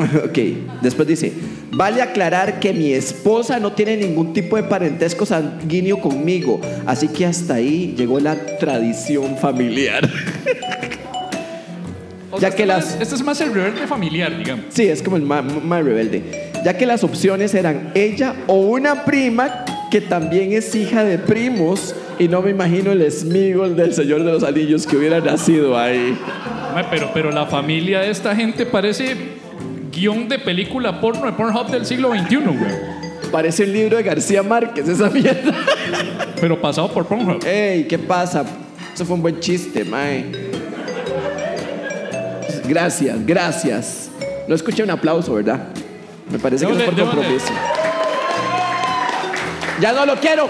[0.24, 0.38] ok,
[0.80, 1.32] después dice,
[1.72, 7.26] vale aclarar que mi esposa no tiene ningún tipo de parentesco sanguíneo conmigo, así que
[7.26, 10.08] hasta ahí llegó la tradición familiar.
[12.32, 14.66] O Ya que este las- más- Este es más el rebelde familiar, digamos.
[14.68, 16.22] Sí, es como el más, más rebelde.
[16.64, 21.94] Ya que las opciones eran ella o una prima que también es hija de primos
[22.18, 26.16] y no me imagino el Smigol del Señor de los Anillos que hubiera nacido ahí.
[26.90, 29.16] Pero, pero la familia de esta gente parece
[29.90, 33.00] guion de película porno de Pornhub del siglo XXI, güey.
[33.32, 35.54] Parece un libro de García Márquez, esa mierda.
[36.40, 37.44] Pero pasado por Pornhub.
[37.44, 38.44] Ey, ¿qué pasa?
[38.94, 40.24] Eso fue un buen chiste, mae.
[42.68, 44.10] Gracias, gracias.
[44.46, 45.68] No escuché un aplauso, ¿verdad?
[46.30, 47.52] Me parece que no es por compromiso.
[49.80, 50.48] Ya no lo quiero.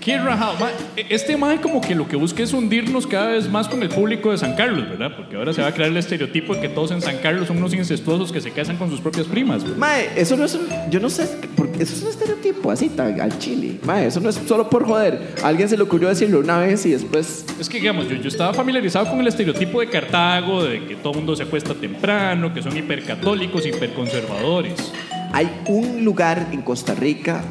[0.00, 0.54] Qué rajado.
[0.58, 3.90] Ma, Este mae como que lo que busca es hundirnos cada vez más con el
[3.90, 5.14] público de San Carlos, ¿verdad?
[5.14, 7.58] Porque ahora se va a crear el estereotipo de que todos en San Carlos son
[7.58, 9.62] unos incestuosos que se casan con sus propias primas.
[9.62, 9.76] güey.
[9.76, 13.20] Mae, eso no es un, yo no sé, porque eso es un estereotipo así tan
[13.20, 13.80] al chile.
[13.84, 15.34] Mae, eso no es solo por joder.
[15.42, 18.28] A alguien se le ocurrió decirlo una vez y después Es que, digamos, yo, yo
[18.28, 22.54] estaba familiarizado con el estereotipo de Cartago, de que todo el mundo se acuesta temprano,
[22.54, 24.90] que son hipercatólicos, hiperconservadores.
[25.32, 27.42] Hay un lugar en Costa Rica.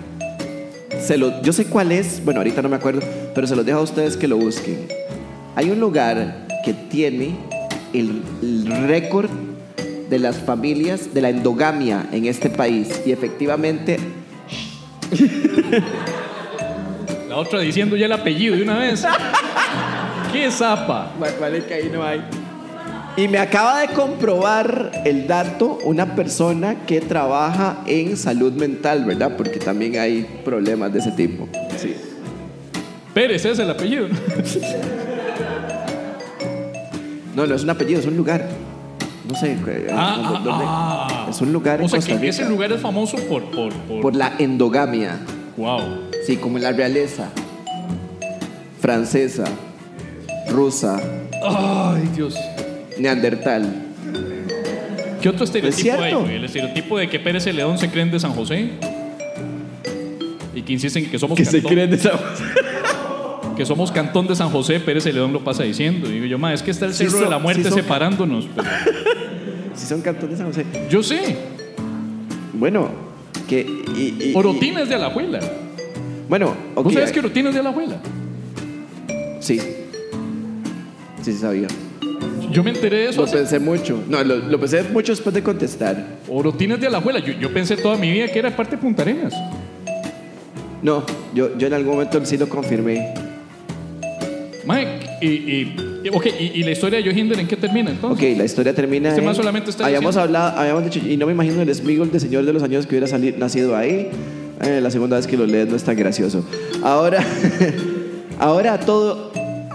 [0.99, 3.01] Se lo, yo sé cuál es, bueno, ahorita no me acuerdo,
[3.35, 4.87] pero se los dejo a ustedes que lo busquen.
[5.55, 7.35] Hay un lugar que tiene
[7.93, 9.29] el, el récord
[10.09, 13.01] de las familias, de la endogamia en este país.
[13.05, 13.97] Y efectivamente,
[17.29, 19.05] La otra diciendo ya el apellido de una vez.
[20.33, 21.11] ¡Qué zapa!
[21.19, 22.21] Vale que ahí no hay.
[23.17, 29.35] Y me acaba de comprobar el dato una persona que trabaja en salud mental, ¿verdad?
[29.35, 31.47] Porque también hay problemas de ese tipo.
[31.77, 31.95] Sí.
[33.15, 34.07] Pérez es el apellido.
[37.35, 38.47] No, no es un apellido, es un lugar.
[39.27, 39.53] No sé.
[39.53, 41.27] eh, Ah, ¿dónde- ah, ah.
[41.29, 42.29] Es un lugar en O sea Costa que Rica.
[42.29, 43.43] ese lugar es famoso por.
[43.49, 45.17] por, por, Por la endogamia.
[45.57, 45.81] Wow.
[46.25, 47.29] Sí, como la realeza.
[48.79, 49.45] Francesa,
[50.51, 50.99] rusa,
[51.43, 52.35] Ay, Dios.
[52.99, 53.83] Neandertal.
[55.21, 56.13] ¿Qué otro estereotipo hay?
[56.13, 56.35] güey?
[56.35, 58.69] El estereotipo de que Pérez Celedón se creen de San José.
[60.53, 62.11] Y que insisten en que somos cantón, de esa
[63.57, 66.07] que somos cantón de San José, Pérez Celedón lo pasa diciendo.
[66.09, 67.79] Y digo yo, ma, es que está el Sí cerro de la muerte sí son-
[67.79, 68.47] separándonos.
[68.55, 68.67] pero-
[69.75, 70.65] Si son cantones de San José.
[70.89, 71.35] yo sé.
[72.53, 72.89] Bueno,
[73.47, 73.59] que.
[73.95, 75.39] Y, y- Orotina es de Alajuela.
[75.39, 76.85] y- bueno, ok.
[76.85, 77.97] ¿Vos sabés que Orotina es de Alajuela?
[79.39, 79.59] Sí.
[79.59, 81.67] Sí, sí sabía.
[82.51, 83.21] Yo me enteré de eso.
[83.21, 84.01] Lo hace- pensé mucho.
[84.09, 86.03] No, lo, lo pensé mucho después de contestar.
[86.29, 87.19] Orotina es de Alajuela.
[87.19, 89.33] Yo, yo pensé toda mi vida que era parte de Punta Arenas.
[90.81, 93.13] No, yo, yo en algún momento sí lo confirmé.
[94.65, 98.17] Mike, y, y, y- ok, y, y la historia de Johinder en qué termina entonces?
[98.31, 99.09] Ok, la historia termina.
[99.09, 101.73] Este en- man solamente está habíamos diciendo- hablado, habíamos dicho, y no me imagino el
[101.73, 104.09] Smigol de Señor de los Años que hubiera salido, nacido ahí.
[104.61, 106.43] Eh, la segunda vez que lo lees no es tan gracioso.
[106.83, 107.23] Ahora,
[108.39, 109.26] ahora todo,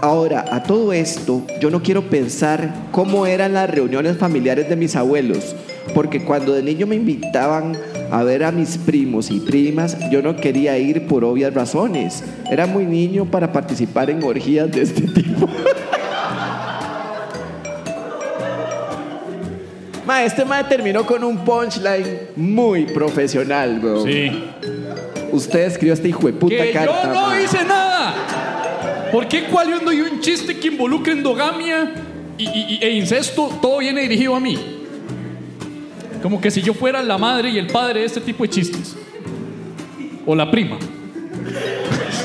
[0.03, 4.97] ahora a todo esto, yo no quiero pensar cómo eran las reuniones familiares de mis
[4.97, 5.55] abuelos,
[5.95, 7.77] porque cuando de niño me invitaban
[8.11, 12.21] a ver a mis primos y primas, yo no quería ir por obvias razones.
[12.51, 15.47] Era muy niño para participar en orgías de este tipo.
[20.05, 24.03] Ma, este ma terminó con un punchline muy profesional, bro.
[24.03, 24.29] Sí.
[25.31, 27.03] Usted escribió esta hijo de puta que carta.
[27.03, 27.41] yo no ma.
[27.41, 27.82] hice nada.
[29.13, 31.91] ¿Por qué cuando hay un chiste que involucra endogamia
[32.35, 34.57] y, e incesto, todo viene dirigido a mí?
[36.23, 38.95] Como que si yo fuera la madre y el padre de este tipo de chistes.
[40.25, 40.79] O la prima.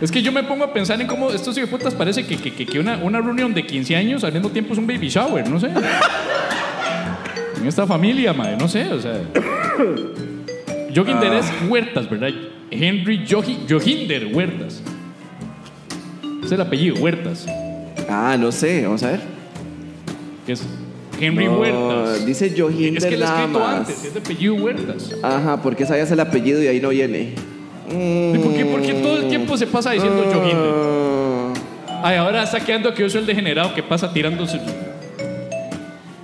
[0.00, 2.78] Es que yo me pongo a pensar en cómo estos putas parece que- que- que
[2.78, 5.68] una, una reunión de 15 años al mismo tiempo es un baby shower, no sé.
[7.58, 9.18] En esta familia, madre, no sé, o sea.
[10.96, 12.30] Joginder es Huertas, ¿verdad?
[12.70, 14.82] Henry Jogi- Joginder Huertas.
[16.44, 17.46] Es el apellido, Huertas.
[18.08, 19.20] Ah, no sé, vamos a ver.
[20.46, 20.62] Que es
[21.20, 22.24] Henry No, Huertas.
[22.24, 23.76] Dice Johinder Es que lo he escrito más.
[23.80, 25.14] antes, es de apellido Huertas.
[25.22, 27.34] Ajá, porque sabías el apellido y ahí no viene.
[27.88, 30.72] ¿Y ¿Por qué, por qué todo el tiempo se pasa diciendo Joginder?
[31.88, 34.60] Ah, Ay, ahora está quedando que yo soy el degenerado que pasa tirándose.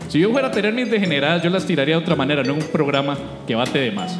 [0.08, 2.62] Si yo fuera a tener mis degeneradas, yo las tiraría de otra manera, no en
[2.62, 3.16] un programa
[3.46, 4.16] que bate de más.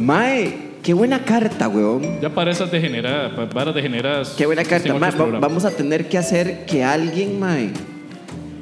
[0.00, 2.20] Mae, qué buena carta, weón.
[2.20, 4.30] Ya para esas degeneradas, pa- para degeneradas.
[4.36, 4.94] Qué buena carta.
[4.94, 7.70] Mae, va- vamos a tener que hacer que alguien, mae.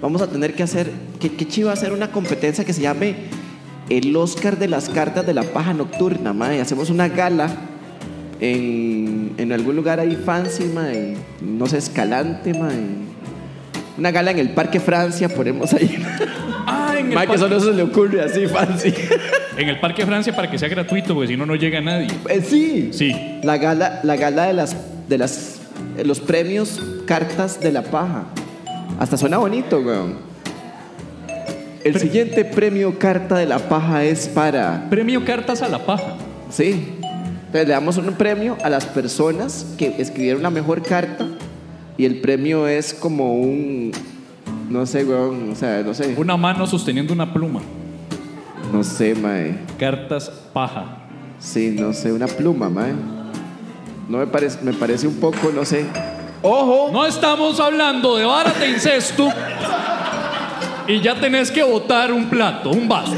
[0.02, 0.90] Vamos a tener que hacer.
[1.20, 3.14] Que, que chiva hacer una competencia que se llame
[3.88, 6.60] el Oscar de las cartas de la paja nocturna, mae.
[6.60, 7.48] Hacemos una gala
[8.40, 11.16] en, en algún lugar ahí fancy, mae.
[11.40, 13.08] No sé, escalante, mae.
[13.96, 15.98] Una gala en el Parque Francia, ponemos ahí.
[16.98, 18.94] En el, Mae, que parque, solo se le ocurre así, fancy.
[19.56, 22.08] en el Parque Francia para que sea gratuito, porque si no, no llega nadie.
[22.28, 22.90] Eh, sí.
[22.92, 23.40] Sí.
[23.42, 24.76] La gala, la gala de las
[25.08, 25.60] de las
[25.96, 28.24] eh, los premios cartas de la paja.
[28.98, 30.28] Hasta suena bonito, weón.
[31.84, 34.88] El siguiente premio carta de la paja es para.
[34.90, 36.16] Premio Cartas a la Paja.
[36.50, 36.94] Sí.
[37.00, 41.26] Entonces le damos un premio a las personas que escribieron la mejor carta.
[41.96, 43.92] Y el premio es como un.
[44.68, 45.50] No sé, weón.
[45.52, 46.14] O sea, no sé.
[46.16, 47.60] Una mano sosteniendo una pluma.
[48.72, 49.58] No sé, mae.
[49.78, 50.84] Cartas Paja.
[51.38, 52.92] Sí, no sé, una pluma, mae.
[54.08, 55.86] No me parece, me parece un poco, no sé.
[56.42, 56.90] ¡Ojo!
[56.92, 59.28] No estamos hablando de varas de incesto
[60.86, 63.16] y ya tenés que botar un plato, un vaso.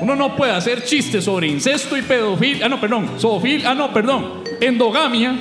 [0.00, 2.66] Uno no puede hacer chistes sobre incesto y pedofilia.
[2.66, 3.08] Ah, no, perdón.
[3.18, 3.70] Zoofilia.
[3.70, 4.42] Ah, no, perdón.
[4.60, 5.34] Endogamia.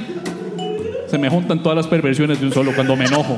[1.08, 3.36] Se me juntan todas las perversiones de un solo cuando me enojo.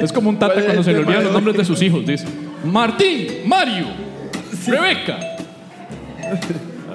[0.00, 2.04] Es como un tata ¿Cuál es cuando se le olvidan los nombres de sus hijos.
[2.06, 2.26] Dice
[2.64, 3.86] Martín, Mario,
[4.66, 5.18] Rebeca.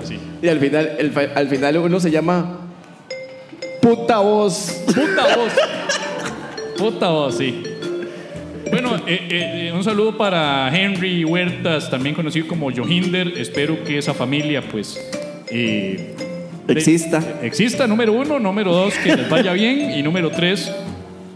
[0.02, 0.20] Así.
[0.42, 2.60] Y al final, el fa- al final uno se llama
[3.82, 4.84] puta voz.
[4.88, 5.54] Puta voz.
[6.78, 7.62] Puta voz, sí.
[8.72, 13.34] Bueno, eh, eh, un saludo para Henry Huertas, también conocido como Johinder.
[13.38, 14.98] Espero que esa familia, pues.
[15.52, 16.16] eh,
[16.66, 17.22] de- Exista.
[17.42, 18.40] exista, número uno.
[18.40, 19.92] Número dos, que les vaya bien.
[19.92, 20.72] Y número tres,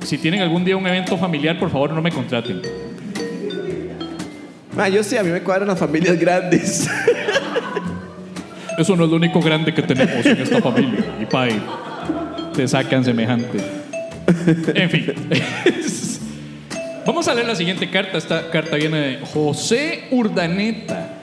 [0.03, 2.61] si tienen algún día un evento familiar, por favor no me contraten.
[4.77, 6.89] Ah, yo sí, a mí me cuadran las familias grandes.
[8.77, 11.05] Eso no es lo único grande que tenemos en esta familia.
[11.21, 11.61] Y pay,
[12.55, 13.59] te sacan semejante.
[14.73, 15.13] En fin.
[17.05, 18.17] Vamos a leer la siguiente carta.
[18.17, 21.19] Esta carta viene de José Urdaneta.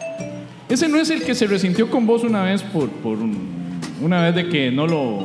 [0.68, 3.59] Ese no es el que se resintió con vos una vez por, por un-
[4.01, 5.24] una vez de que no lo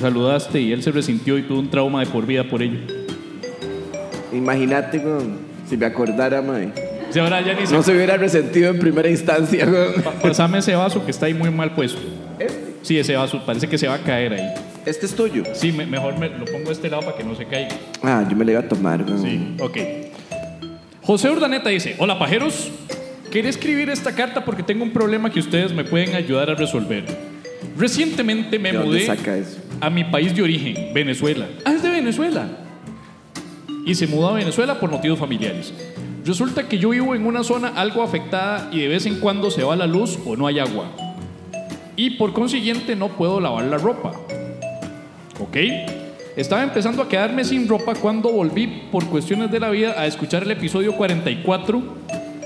[0.00, 2.78] saludaste y él se resintió y tuvo un trauma de por vida por ello.
[4.32, 5.38] Imagínate, weón,
[5.68, 6.68] si me acordara, mae.
[7.10, 7.74] Si ahora ya ni se...
[7.74, 10.02] No se hubiera resentido en primera instancia, weón.
[10.02, 12.00] Pa- Pasame ese vaso que está ahí muy mal puesto.
[12.38, 14.48] Este, Sí, ese vaso parece que se va a caer ahí.
[14.84, 15.42] este es tuyo.
[15.54, 17.68] Sí, me- mejor me lo pongo de este lado para que no se caiga.
[18.02, 19.22] Ah, yo me lo iba a tomar, weón.
[19.22, 19.78] Sí, ok.
[21.02, 22.70] José Urdaneta dice, hola pajeros,
[23.30, 27.04] quería escribir esta carta porque tengo un problema que ustedes me pueden ayudar a resolver.
[27.78, 29.58] Recientemente me ¿De dónde mudé saca eso?
[29.84, 31.46] A mi país de origen, Venezuela.
[31.64, 32.48] Ah, es de Venezuela.
[33.84, 35.74] Y se mudó a Venezuela por motivos familiares.
[36.24, 39.62] Resulta que yo vivo en una zona algo afectada y de vez en cuando se
[39.62, 40.86] va la luz o no hay agua.
[41.96, 44.12] Y por consiguiente no puedo lavar la ropa.
[45.38, 45.56] ¿Ok?
[46.34, 50.44] Estaba empezando a quedarme sin ropa cuando volví por cuestiones de la vida a escuchar
[50.44, 51.82] el episodio 44,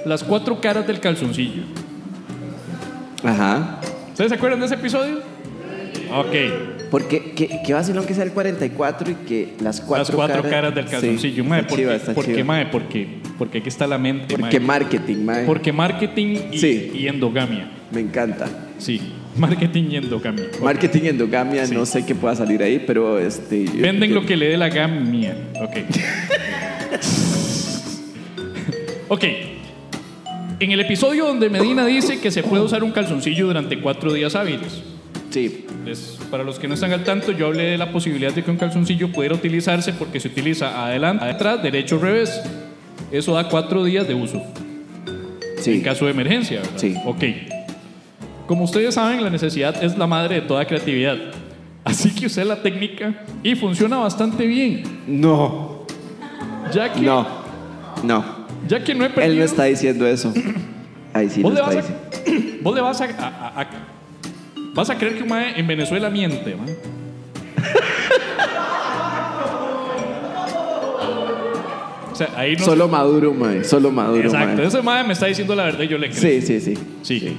[0.05, 1.63] Las cuatro caras del calzoncillo.
[3.23, 3.79] Ajá.
[4.11, 5.28] ¿Ustedes se acuerdan de ese episodio?
[6.13, 6.35] Ok.
[6.91, 10.75] Porque, ¿qué, qué vacilón que sea el 44 y que las cuatro, Las cuatro caras,
[10.75, 11.43] del calzoncillo.
[11.45, 11.97] Sí, mae, está ¿por chiva, qué?
[11.97, 12.45] está ¿Por qué, chiva.
[12.47, 12.67] mae?
[12.67, 13.07] Porque,
[13.37, 14.67] porque aquí está la mente, Porque mae.
[14.67, 15.45] marketing, mae.
[15.45, 16.93] Porque marketing y, Sí.
[16.95, 17.71] y endogamia.
[17.93, 18.47] Me encanta.
[18.79, 19.01] Sí,
[19.37, 20.45] marketing y endogamia.
[20.63, 21.75] Marketing y endogamia, Sí.
[21.75, 23.65] no sé qué pueda salir ahí, pero este.
[23.75, 25.37] Venden yo- lo que le dé la gamia.
[25.61, 25.77] Ok.
[29.09, 29.25] ok.
[30.61, 34.35] En el episodio donde Medina dice que se puede usar un calzoncillo durante cuatro días
[34.35, 34.83] hábiles.
[35.31, 35.67] Sí.
[35.85, 38.51] Les- para los que no están al tanto, yo hablé de la posibilidad de que
[38.51, 42.41] un calzoncillo pudiera utilizarse porque se utiliza adelante, atrás, derecho, revés.
[43.13, 44.43] Eso da cuatro días de uso.
[45.57, 45.83] en Sí.
[45.83, 46.61] caso de emergencia.
[46.61, 46.73] ¿verdad?
[46.77, 46.95] Sí.
[47.05, 47.25] Ok.
[48.47, 51.17] Como ustedes saben, la necesidad es la madre de toda creatividad.
[51.85, 54.83] Así que usé la técnica y funciona bastante bien.
[55.07, 55.85] No.
[56.73, 57.27] Ya que, No.
[58.03, 58.25] No.
[58.69, 59.39] ya que no he Él perdido.
[59.41, 60.33] no está diciendo eso.
[61.13, 62.57] Ahí sí vos, le está vas diciendo.
[62.61, 63.69] a, vos le vas a, a- a-
[64.79, 66.77] vas a creer que un mae en Venezuela miente, mae.
[72.13, 72.65] O sea, ahí no.
[72.65, 73.65] Solo Maduro, mae.
[73.65, 74.57] Solo Maduro, Exacto.
[74.57, 74.67] mae.
[74.67, 76.21] Ese mae me está diciendo la verdad y yo le creo.
[76.21, 76.75] Sí, sí, sí.
[77.03, 77.37] Sí.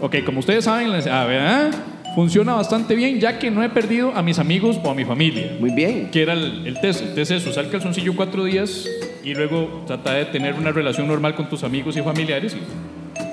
[0.00, 1.70] Ok, como ustedes saben, ¿ah?
[2.14, 5.56] funciona bastante bien ya que no he perdido a mis amigos o a mi familia.
[5.58, 6.10] Muy bien.
[6.10, 7.02] Que era el, el test.
[7.02, 8.88] El test es usar calzoncillo cuatro días
[9.24, 12.54] y luego tratar de tener una relación normal con tus amigos y familiares.
[12.54, 12.58] Y,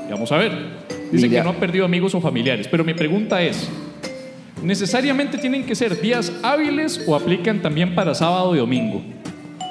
[0.08, 0.99] y vamos a ver.
[1.12, 1.42] Dicen Mira.
[1.42, 2.68] que no ha perdido amigos o familiares.
[2.68, 3.70] Pero mi pregunta es,
[4.64, 9.02] ¿necesariamente tienen que ser días hábiles o aplican también para sábado y domingo?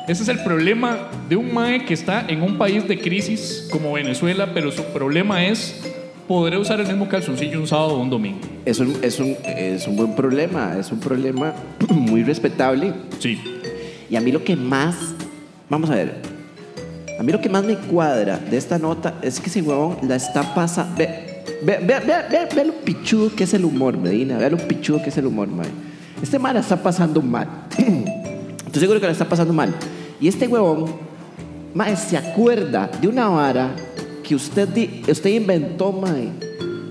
[0.08, 3.92] Ese es el problema de un MAE que está en un país de crisis como
[3.92, 5.82] Venezuela, pero su problema es,
[6.26, 8.40] ¿podré usar el mismo calzoncillo un sábado o un domingo?
[8.64, 10.76] Es un, es, un, es un buen problema.
[10.80, 11.52] Es un problema
[11.90, 12.94] muy respetable.
[13.18, 13.38] Sí.
[14.08, 14.96] Y a mí lo que más.
[15.68, 16.14] Vamos a ver.
[17.18, 20.16] A mí lo que más me cuadra de esta nota es que ese huevón la
[20.16, 21.04] está pasando.
[21.60, 24.38] Ve, ve, ve, ve, lo pichudo que es el humor, Medina.
[24.38, 25.66] Ve lo pichudo que es el humor, man.
[26.22, 27.48] Este man la está pasando mal.
[28.66, 29.74] Estoy seguro que la está pasando mal.
[30.20, 30.86] Y este huevón,
[31.74, 33.70] mae, se acuerda de una vara
[34.22, 34.68] que usted,
[35.08, 36.28] usted inventó, mae,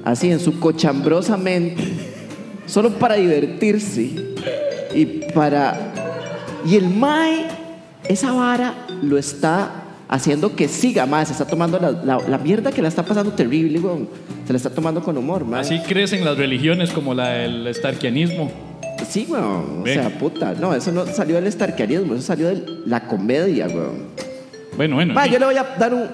[0.03, 1.83] así en su cochambrosa mente,
[2.65, 4.35] solo para divertirse
[4.93, 5.93] y para.
[6.65, 7.47] Y el mae,
[8.07, 11.27] esa vara lo está haciendo que siga más.
[11.27, 14.07] Se está tomando la, la- la mierda que la está pasando terrible, weón.
[14.45, 15.61] Se la está tomando con humor, mae.
[15.61, 18.51] Así crecen las religiones como la del starkianismo.
[19.07, 19.81] Sí, weón.
[19.83, 20.53] O sea, puta.
[20.59, 24.03] No, eso no salió del starkianismo, eso salió de la comedia, weón.
[24.75, 25.13] Bueno, bueno.
[25.23, 25.29] Sí.
[25.31, 26.05] yo le voy a dar un.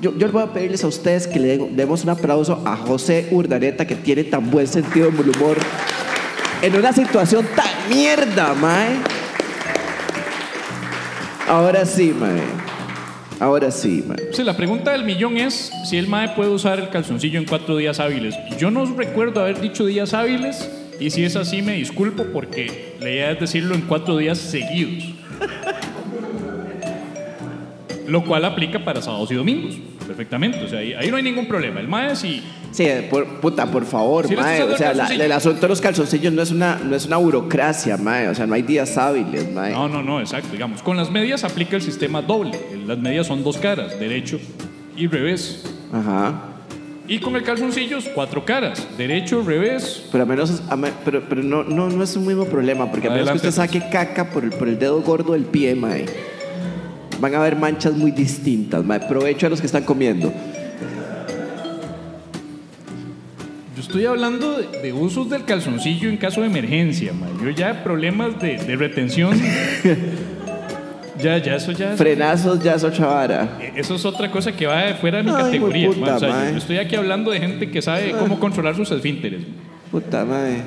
[0.00, 3.28] Yo, yo le voy a pedirles a ustedes que le demos un aplauso a José
[3.30, 5.56] Urdaneta, que tiene tan buen sentido del humor
[6.62, 8.96] en una situación tan mierda, mae.
[11.48, 12.40] Ahora sí, mae.
[13.42, 14.32] Ahora sí, mae.
[14.32, 17.76] Sí, la pregunta del millón es si el MAE puede usar el calzoncillo en cuatro
[17.76, 18.36] días hábiles.
[18.56, 20.70] Yo no recuerdo haber dicho días hábiles
[21.00, 25.12] y si es así me disculpo porque la idea es decirlo en cuatro días seguidos.
[28.06, 29.74] Lo cual aplica para sábados y domingos,
[30.06, 30.62] perfectamente.
[30.62, 31.80] O sea, ahí, ahí no hay ningún problema.
[31.80, 34.62] El MAE sí, Sí, por, puta, por favor, Sí, mae.
[34.64, 37.18] O sea, el la- el asunto de los calzoncillos no es una, no es una
[37.18, 38.28] burocracia, mae.
[38.28, 39.72] O sea, no hay días hábiles, mae.
[39.72, 40.48] No, no, no, exacto.
[40.52, 42.58] Digamos, con las medias aplica el sistema doble.
[42.86, 44.40] Las medias son dos caras, derecho
[44.96, 45.64] y revés.
[45.92, 46.44] Ajá.
[47.08, 50.04] Y con el calzoncillo es cuatro caras, derecho, revés.
[50.10, 53.08] Pero a menos, a me- pero, pero no, no, no es un mismo problema, porque
[53.08, 56.06] a menos que usted saque caca por el, por el dedo gordo del pie, mae,
[57.20, 59.00] van a haber manchas muy distintas, mae.
[59.00, 60.32] Provecho a los que están comiendo.
[63.82, 67.26] Yo estoy hablando de, de usos del calzoncillo en caso de emergencia, ma.
[67.42, 69.38] Yo ya problemas de, de retención.
[71.20, 71.94] Ya, ya, eso ya.
[71.94, 73.58] Frenazos ya es otra vara.
[73.76, 75.88] Eso es otra cosa que va fuera de mi Ay, categoría.
[75.90, 79.42] O sea, yo- estoy aquí hablando de gente que sabe cómo controlar sus esfínteres.
[79.92, 80.62] Puta madre.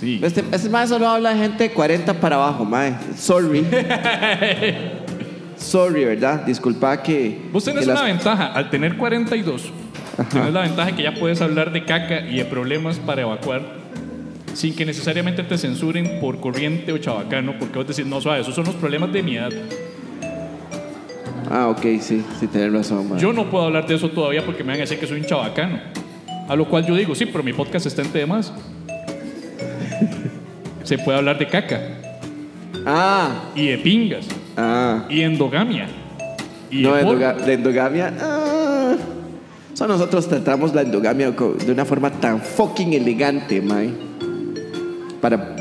[0.00, 0.18] Sí.
[0.20, 2.94] Este, este mae solo habla de gente de 40 para abajo, mae.
[3.16, 3.64] Sorry.
[5.56, 6.44] Sorry, ¿verdad?
[6.44, 7.42] Disculpa que.
[7.52, 8.46] Vos tenés que una ventaja.
[8.52, 9.70] Al tener 42,
[10.24, 13.62] tienes la ventaja que ya puedes hablar de caca y de problemas para evacuar
[14.54, 18.54] sin que necesariamente te censuren por corriente o chabacano, porque vos decís, no, suave, esos
[18.54, 19.50] son los problemas de mi edad.
[21.48, 23.20] Ah, ok, sí, sí, tenés razón, mae.
[23.20, 25.26] Yo no puedo hablar de eso todavía porque me van a decir que soy un
[25.26, 25.78] chabacano.
[26.48, 28.52] A lo cual yo digo, sí, pero mi podcast está en temas.
[30.84, 31.80] Se puede hablar de caca
[32.86, 35.04] Ah, y de pingas ah.
[35.08, 35.86] y endogamia.
[36.70, 38.12] Y No, de endoga- de endogamia.
[38.20, 38.59] Ah.
[39.80, 43.88] So nosotros tratamos la endogamia de una forma tan fucking elegante, mae.
[45.22, 45.56] Para.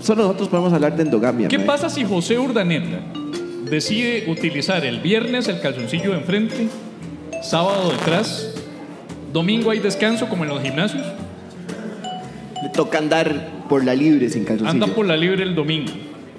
[0.00, 1.48] Solo nosotros podemos hablar de endogamia.
[1.48, 1.66] ¿Qué mae.
[1.66, 3.02] pasa si José Urdaneta
[3.70, 6.68] decide utilizar el viernes el calzoncillo de enfrente,
[7.42, 8.54] sábado detrás,
[9.34, 11.06] domingo hay descanso como en los gimnasios,
[12.62, 14.82] Le toca andar por la libre sin calzoncillo.
[14.82, 15.92] anda por la libre el domingo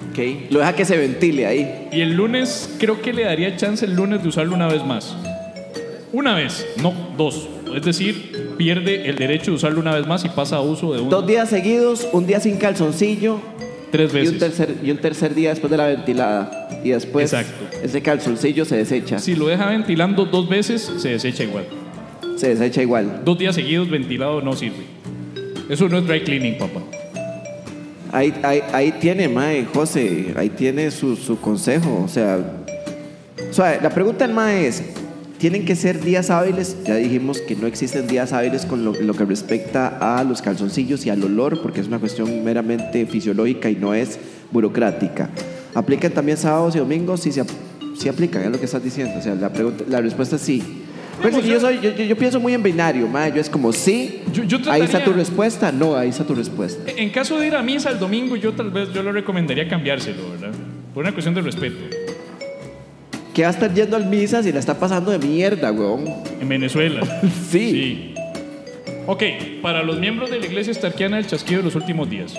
[0.09, 0.49] Ok.
[0.49, 1.89] Lo deja que se ventile ahí.
[1.91, 5.15] y el lunes creo que le daría chance el lunes de usarlo una vez más.
[6.13, 7.47] Una vez, no dos.
[7.75, 10.99] Es decir, pierde el derecho de usarlo una vez más y pasa a uso de
[10.99, 13.39] uno Dos días seguidos, un día sin calzoncillo
[13.91, 14.39] tres y un, veces.
[14.39, 16.69] tercer, y un tercer día después de la ventilada.
[16.83, 17.77] Y después Exacto.
[17.83, 19.19] ese calzoncillo se desecha.
[19.19, 21.65] Si lo deja ventilando dos veces, se desecha igual.
[22.37, 23.21] Se desecha igual.
[23.23, 24.83] Dos días seguidos ventilado no sirve.
[25.69, 26.81] Eso no es dry cleaning, papá.
[28.11, 32.01] Ahí, ahí, ahí tiene, Mae, José, ahí tiene su, su consejo.
[32.03, 32.39] O sea,
[33.49, 34.83] o sea, la pregunta del Mae es,
[35.41, 36.77] ¿tienen que ser días hábiles?
[36.85, 41.05] Ya dijimos que no existen días hábiles con lo, lo que respecta a los calzoncillos
[41.05, 44.19] y al olor, porque es una cuestión meramente fisiológica y no es
[44.51, 45.29] burocrática.
[45.73, 47.21] ¿Aplican también sábados y domingos?
[47.21, 47.43] Sí, se,
[47.97, 49.17] sí aplican, es lo que estás diciendo.
[49.17, 50.61] O sea, la, pregunta, la respuesta es sí.
[51.21, 53.31] Parece que yo, soy, yo, yo- yo pienso muy en binario, Mae.
[53.31, 54.21] Yo es como sí,
[54.69, 56.91] ahí está tu respuesta, no, ahí está tu respuesta.
[56.95, 60.31] En caso de ir a misa el domingo, yo tal vez yo le recomendaría cambiárselo,
[60.31, 60.51] ¿verdad?
[60.93, 62.00] Por una cuestión de respeto.
[63.33, 66.05] Que va a estar yendo al misa si la está pasando de mierda, weón.
[66.39, 67.01] En Venezuela.
[67.49, 67.71] Sí.
[67.71, 68.13] Sí.
[69.07, 69.23] Ok,
[69.61, 72.33] para los miembros de la iglesia estarquiana del chasquido de los últimos días.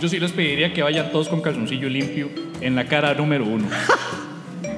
[0.00, 2.28] Yo sí les pediría que vayan todos con calzoncillo limpio
[2.60, 3.66] en la cara número uno.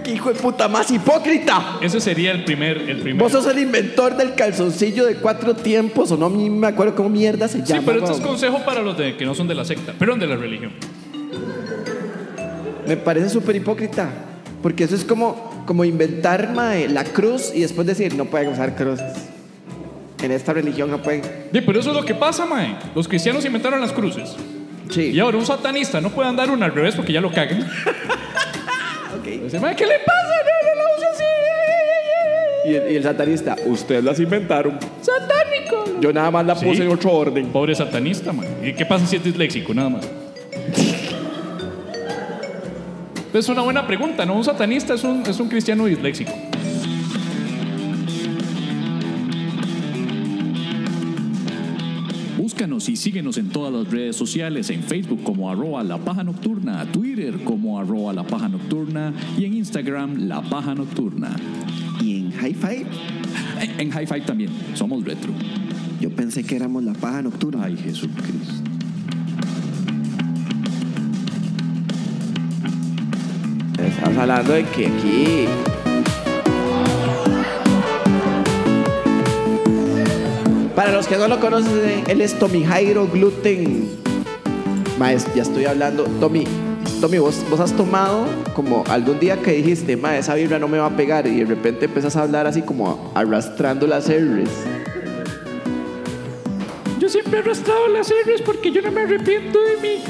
[0.05, 1.79] ¡Qué hijo de puta más hipócrita!
[1.83, 3.23] Ese sería el primer, el primer.
[3.23, 7.49] Vos sos el inventor del calzoncillo de cuatro tiempos, o no me acuerdo cómo mierda
[7.49, 7.83] se Sí, llama.
[7.87, 10.27] pero este es consejo para los de, que no son de la secta, perdón, de
[10.27, 10.73] la religión.
[12.87, 14.09] Me parece súper hipócrita.
[14.63, 18.77] Porque eso es como, como inventar mae, la cruz y después decir, no pueden usar
[18.77, 19.13] cruces.
[20.23, 21.23] En esta religión no pueden.
[21.23, 22.77] Sí, pero eso es lo que pasa, mae.
[22.95, 24.37] Los cristianos inventaron las cruces.
[24.91, 25.13] Sí.
[25.13, 27.67] Y ahora un satanista no puede andar una al revés porque ya lo cagan.
[29.25, 30.35] Dice, "Mae, ¿qué le pasa?
[30.45, 31.25] No, no la usa así.
[32.71, 34.79] Y el, y el satanista, ustedes las inventaron.
[35.01, 36.01] Satánico.
[36.01, 36.83] Yo nada más la puse Sí.
[36.83, 37.47] en otro orden.
[37.47, 38.47] Pobre satanista, man.
[38.63, 39.73] ¿Y qué pasa si es disléxico?
[39.73, 40.09] Nada más.
[43.33, 44.35] Es una buena pregunta, ¿no?
[44.35, 46.33] Un satanista es un, es un cristiano disléxico.
[52.37, 56.85] Búscanos y síguenos en todas las redes sociales, en Facebook como arroba la paja nocturna,
[56.91, 61.37] Twitter como arroba la paja nocturna y en Instagram la paja nocturna.
[62.03, 62.87] Y en Hi-Fi,
[63.61, 65.33] En, en High Five también, somos retro.
[66.01, 67.65] yo pensé que éramos la paja nocturna.
[67.65, 68.80] Ay Jesucristo.
[74.11, 75.47] Estamos hablando de que aquí.
[80.75, 83.89] Para los que no lo conocen, él es Tommy Jairo Gluten.
[84.99, 86.05] Maes, ya estoy hablando.
[86.19, 86.45] Tommy,
[87.01, 90.79] Tommy, vos, vos has tomado como algún día que dijiste, ma, esa vibra no me
[90.79, 94.51] va a pegar, y de repente empezás a hablar así como arrastrando las R's.
[96.99, 100.03] Yo siempre he arrastrado las R's porque yo no me arrepiento de mi,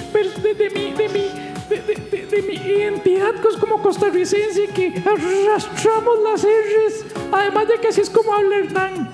[0.42, 1.39] de, de mi, de mi,
[1.70, 1.76] de,
[2.10, 7.04] de- de- mi identidad como costarricense que arrastramos las R's.
[7.32, 9.08] Además de que así es como habla Hernán.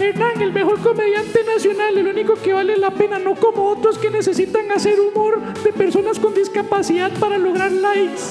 [0.00, 4.10] Hernán, el mejor comediante nacional, el único que vale la pena, no como otros que
[4.10, 8.22] necesitan hacer humor de personas con discapacidad para lograr likes.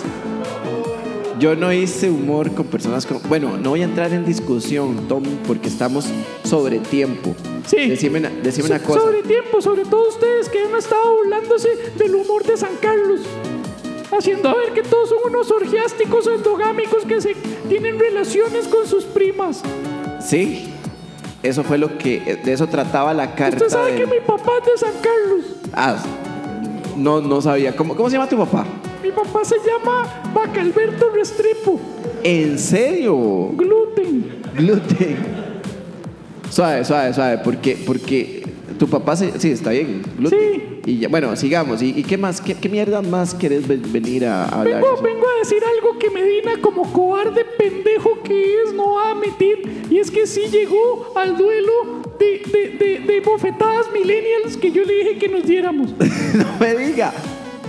[1.40, 3.22] Yo no hice humor con personas con...
[3.30, 6.06] Bueno, no voy a entrar en discusión, Tom, porque estamos
[6.44, 7.34] sobre tiempo.
[7.66, 7.88] Sí.
[7.90, 9.00] Decime, una- decime una cosa.
[9.00, 13.22] Sobre tiempo, sobre todo ustedes que han estado burlándose del humor de San Carlos.
[14.12, 17.36] Haciendo ver que todos son unos orgiásticos o endogámicos que se
[17.70, 19.62] tienen relaciones con sus primas.
[20.20, 20.74] Sí,
[21.42, 22.38] eso fue lo que...
[22.44, 25.46] De eso trataba la carta Usted sabe que mi papá es de San Carlos.
[25.72, 25.96] Ah,
[26.98, 27.74] no, no sabía.
[27.78, 28.66] ¿Cómo, cómo se llama tu papá?
[29.10, 31.80] Mi papá se llama Bacalberto Restrepo.
[32.24, 33.49] ¿En serio?
[33.55, 34.24] Gluten.
[34.55, 35.18] Gluten.
[36.51, 37.39] Suave, suave, suave.
[37.43, 38.43] Porque, porque
[38.78, 40.03] tu papá se- sí está bien.
[40.16, 40.39] Gluten.
[40.39, 40.62] Sí.
[40.86, 41.82] Y ya- bueno, sigamos.
[41.82, 42.39] ¿Y, y qué más?
[42.39, 44.80] ¿Qué, qué mierda más querés ve- venir a hablar?
[44.82, 49.12] Vengo, vengo a decir algo que Medina, como cobarde pendejo que es, no va a
[49.14, 49.86] admitir.
[49.89, 51.72] Y es que sí llegó al duelo
[52.20, 55.89] de, de, de, de bofetadas millennials que yo le dije que nos diéramos.
[56.36, 57.12] no me diga.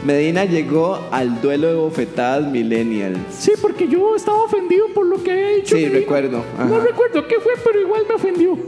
[0.05, 3.19] Medina llegó al duelo de bofetadas millennials.
[3.31, 5.77] Sí, porque yo estaba ofendido por lo que había dicho.
[5.77, 5.99] Sí, Medina.
[6.01, 6.65] recuerdo, ajá.
[6.65, 8.59] No recuerdo qué fue, pero igual me ofendió.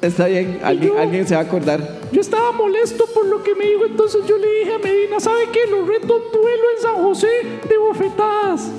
[0.00, 1.98] Está bien, alguien, yo- alguien se va a acordar.
[2.12, 5.48] Yo estaba molesto por lo que me dijo, entonces yo le dije a Medina, ¿sabe
[5.52, 5.60] qué?
[5.70, 7.28] Lo reto un duelo en San José
[7.68, 8.70] de bofetadas.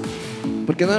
[0.66, 0.94] ¿Por qué no,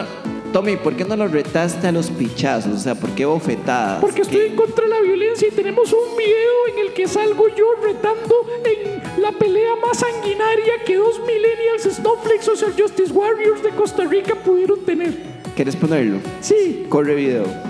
[0.53, 2.75] Tommy, por qué no lo retaste a los pichazos?
[2.75, 4.01] O sea, ¿por qué bofetadas?
[4.01, 7.49] Porque estoy en contra de la violencia y tenemos un video en el que salgo
[7.55, 8.35] yo retando
[8.65, 14.35] en la pelea más sanguinaria que dos millennials Snowflake Social Justice Warriors de Costa Rica
[14.35, 15.15] pudieron tener.
[15.55, 16.19] ¿Quieres ponerlo?
[16.41, 17.70] Sí, Corre video.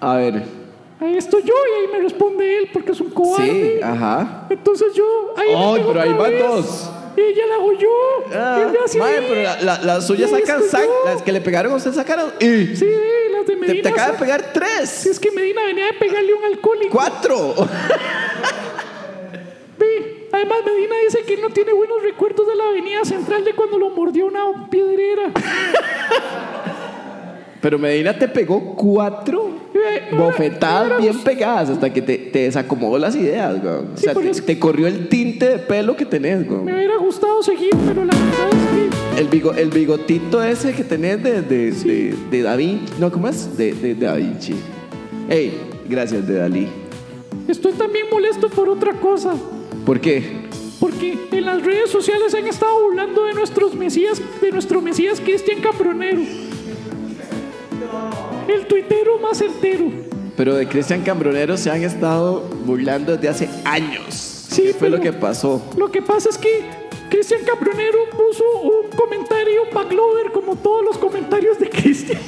[0.00, 0.42] A ver.
[1.00, 3.76] Ahí estoy yo y ahí me responde él porque es un cobarde.
[3.78, 4.46] Sí, ajá.
[4.50, 6.90] Entonces yo ahí pego pero ahí van dos.
[7.16, 7.88] Y ella la hago yo.
[8.34, 9.26] Ah, y ahí.
[9.28, 10.62] pero la- la- las suyas sacan
[11.04, 12.30] las que le pegaron a usted sacaron.
[12.40, 12.86] Y Sí,
[13.32, 13.82] las de te, Medina.
[13.82, 15.06] te acaba de pegar Si tres.
[15.06, 16.90] es que Medina venía de pegarle a un alcohólico.
[16.92, 17.54] Cuatro.
[19.78, 23.78] Ve, además Medina dice que no tiene buenos recuerdos de la avenida central de cuando
[23.78, 25.32] lo mordió una piedrera.
[27.62, 29.50] Pero Medina te pegó cuatro
[30.16, 33.74] bofetadas bien pegadas hasta que te, te desacomodó las ideas, güey.
[33.74, 36.60] O Sí, sea, pero te, es- te corrió el tinte de pelo que tenés, güey.
[36.62, 40.84] Me hubiera gustado seguir, pero la verdad es que El, bigo- el bigotito ese que
[40.84, 42.92] tenés de, de, de, de Da Vinci.
[42.98, 43.56] No, ¿cómo es?
[43.56, 44.54] De, de, Da Vinci.
[45.28, 45.56] Ey,
[45.88, 46.68] gracias de Dalí.
[47.48, 49.34] estoy también molesto por otra cosa.
[49.86, 50.42] ¿Por qué?
[50.80, 55.60] Porque en las redes sociales han estado burlando de nuestros mesías, de nuestro mesías Cristian
[55.60, 56.20] Cambronero.
[58.48, 59.90] El tuitero más certero.
[60.36, 64.14] Pero de Cristian Cambronero se han estado burlando desde hace años.
[64.14, 65.62] Sí, ¿Qué fue lo que pasó?
[65.76, 66.64] Lo que pasa es que
[67.10, 72.20] Cristian Cambronero puso un comentario backloader como todos los comentarios de Cristian.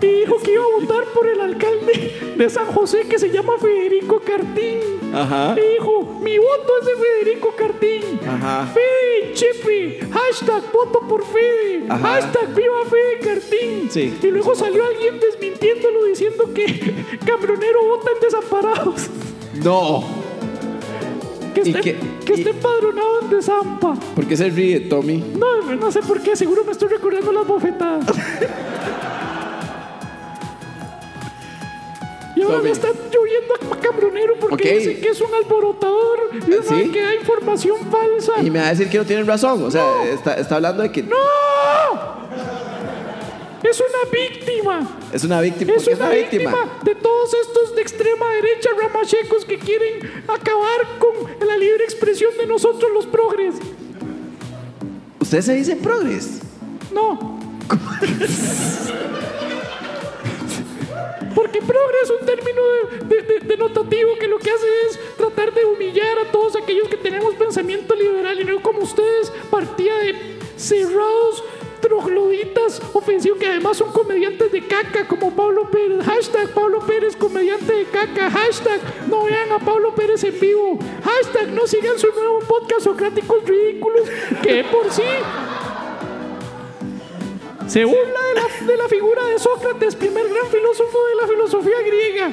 [0.00, 3.52] Y dijo que iba a votar por el alcalde de San José que se llama
[3.60, 5.01] Federico Cartín.
[5.12, 5.54] Ajá.
[5.58, 8.20] Y dijo, mi voto es de Federico Cartín.
[8.28, 8.66] Ajá.
[8.72, 12.08] Fede, Chepe, hashtag voto por Fede, Ajá.
[12.14, 13.90] hashtag viva Fede Cartín.
[13.90, 14.18] Sí.
[14.22, 16.94] Y luego salió alguien desmintiéndolo diciendo que
[17.26, 19.06] Cambronero vota en desamparados.
[19.62, 20.04] No.
[21.54, 23.94] Que ¿Y esté, que y- esté empadronado en Desampa.
[24.14, 25.22] ¿Por qué se ríe, Tommy?
[25.38, 28.06] No, no sé por qué, seguro me estoy recordando las bofetadas.
[32.36, 32.64] Y ahora Tommy.
[32.64, 34.74] me están lloviendo a Cambronero porque Ok.
[34.78, 36.90] dicen que es un alborotador y un ¿Sí?
[36.90, 38.42] que da información falsa.
[38.42, 39.62] Y me va a decir que no tienen razón.
[39.62, 41.16] O sea, está, está hablando de que ¡No!
[43.62, 44.88] Es una víctima.
[45.12, 45.72] es una víctima.
[45.76, 46.54] Es ¿Por qué una víctima.
[46.82, 52.46] de todos estos de extrema derecha ramachecos que quieren acabar con la libre expresión de
[52.46, 53.54] nosotros los progres.
[55.20, 56.40] ¿Usted se dice progres?
[56.92, 57.38] No.
[61.34, 65.52] Porque progre es un término de- de- de- denotativo que lo que hace es tratar
[65.54, 70.14] de humillar a todos aquellos que tenemos pensamiento liberal y no como ustedes, partida de
[70.56, 71.42] cerrados
[71.80, 76.04] trogloditas ofensivos que además son comediantes de caca como Pablo Pérez.
[76.06, 78.30] Hashtag Pablo Pérez comediante de caca.
[78.30, 80.78] Hashtag no vean a Pablo Pérez en vivo.
[81.04, 84.08] Hashtag no sigan su nuevo podcast Socráticos Ridículos
[84.42, 85.02] que por sí
[87.66, 91.76] se burla de la, de la figura de Sócrates, primer gran filósofo de la filosofía
[91.86, 92.32] griega.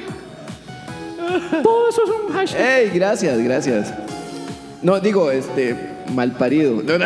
[1.63, 2.61] Todo eso es un hashtag.
[2.79, 2.89] ¡Ey!
[2.93, 3.93] Gracias, gracias.
[4.81, 5.75] No, digo, este,
[6.13, 6.81] mal parido.
[6.83, 7.05] No, no.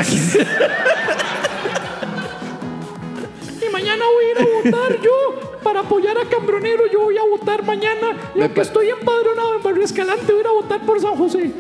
[3.61, 6.83] Y mañana voy a ir a votar yo para apoyar a Cambronero.
[6.91, 8.17] Yo voy a votar mañana.
[8.35, 10.99] Y Me aunque pa- estoy empadronado en Barrio Escalante, voy a ir a votar por
[11.01, 11.51] San José.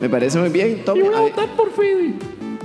[0.00, 1.02] Me parece muy bien, Y Tommy.
[1.02, 2.14] voy a votar por Fede.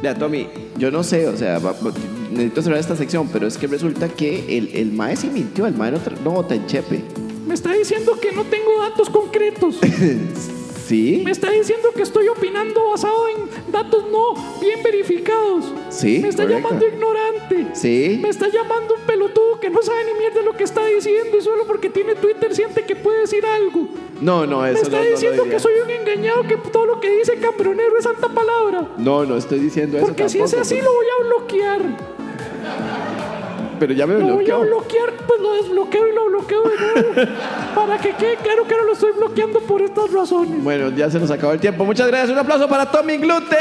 [0.02, 0.48] Mira, Tommy,
[0.78, 1.92] yo no sé, o sea, va- va-
[2.32, 5.74] necesito cerrar esta sección, pero es que resulta que el, el mae sí mintió, el
[5.76, 7.02] mae no, tra- no vota en Chepe.
[7.46, 9.80] Me está diciendo que no tengo datos concretos.
[10.88, 11.22] ¿Sí?
[11.26, 15.66] Me está diciendo que estoy opinando basado en datos no bien verificados.
[15.90, 16.64] Sí, Me está correcto.
[16.70, 17.68] llamando ignorante.
[17.74, 18.20] Sí.
[18.22, 21.42] Me está llamando un pelotudo que no sabe ni mierda lo que está diciendo y
[21.42, 23.88] solo porque tiene Twitter siente que puede decir algo.
[24.22, 26.86] No, no, Me eso está no, no lo diciendo que soy un engañado, que todo
[26.86, 28.88] lo que dice Cambronero es santa palabra.
[28.98, 30.84] No, no estoy diciendo eso Porque si es así, pues.
[30.86, 31.82] lo voy a bloquear.
[33.80, 34.60] Pero ya me Lo voy a bloqueó.
[34.62, 37.32] bloquear, pues lo desbloqueo y lo bloqueo de nuevo.
[37.76, 40.64] para que quede claro que no lo estoy bloqueando por estas razones.
[40.64, 41.86] Bueno, ya se nos acabó el tiempo.
[41.86, 42.32] Muchas gracias.
[42.32, 43.56] Un aplauso para Tommy Glute.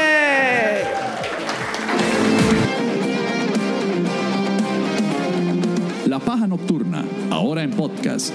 [6.05, 8.33] La Paja Nocturna, ahora en podcast.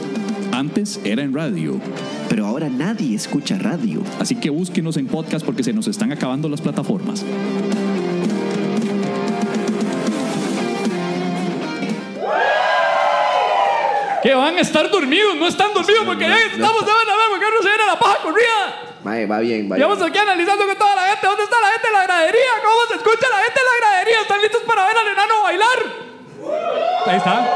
[0.53, 1.81] Antes era en radio.
[2.29, 4.03] Pero ahora nadie escucha radio.
[4.21, 7.25] Así que búsquenos en podcast porque se nos están acabando las plataformas.
[14.23, 17.63] Que van a estar dormidos, no están dormidos porque ya estamos de ver porque no
[17.63, 18.97] se viene la paja corrida.
[19.03, 19.89] Mae, va bien, va bien.
[19.89, 21.27] vamos aquí analizando con toda la gente.
[21.27, 22.53] ¿Dónde está la gente en la gradería?
[22.63, 24.21] ¿Cómo se escucha la gente en la gradería?
[24.23, 25.79] ¿Están listos para ver al enano bailar?
[27.07, 27.51] Ahí está.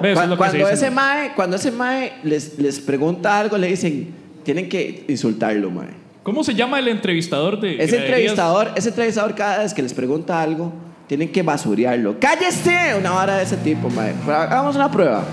[0.00, 0.18] ¿Ves?
[0.18, 4.14] Cu- Es Cuando ese mae, cuando ese mae les, les pregunta algo, le dicen,
[4.44, 5.88] tienen que insultarlo, mae.
[6.22, 8.04] ¿Cómo se llama el entrevistador de Ese graderías?
[8.10, 10.70] entrevistador, ese entrevistador cada vez que les pregunta algo,
[11.06, 12.16] tienen que basurearlo.
[12.20, 12.94] ¡Cállese!
[12.98, 14.12] Una vara de ese tipo, mae.
[14.30, 15.24] Hagamos una prueba.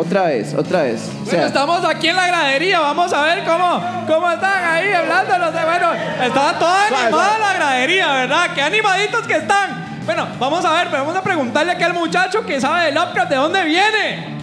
[0.00, 1.10] Otra vez, otra vez.
[1.20, 5.36] O Bueno, estamos aquí en la gradería, vamos a ver cómo, cómo están ahí hablando
[5.36, 8.50] los de, bueno, está toda animada la gradería, ¿verdad?
[8.54, 10.00] Qué animaditos que están.
[10.06, 13.28] Bueno, vamos a ver, pero vamos a preguntarle aquí al muchacho que sabe de Lovecraft
[13.28, 14.40] de dónde viene.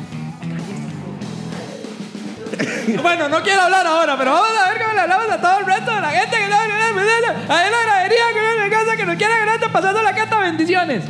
[3.01, 5.65] Bueno, no quiero hablar ahora, pero vamos a ver cómo le hablamos a todo el
[5.65, 9.15] resto de la gente que está ahí en la gradería, que en casa, que nos
[9.15, 11.03] quiere grande pasando la carta bendiciones.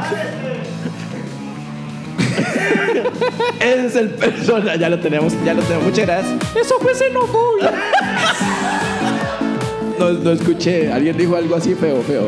[3.60, 4.76] ese es el persona.
[4.76, 5.84] Ya lo tenemos, ya lo tenemos.
[5.84, 6.34] Muchas gracias.
[6.54, 7.72] Eso fue xenofobia.
[9.98, 10.90] No, no escuché.
[10.90, 12.26] Alguien dijo algo así feo, feo.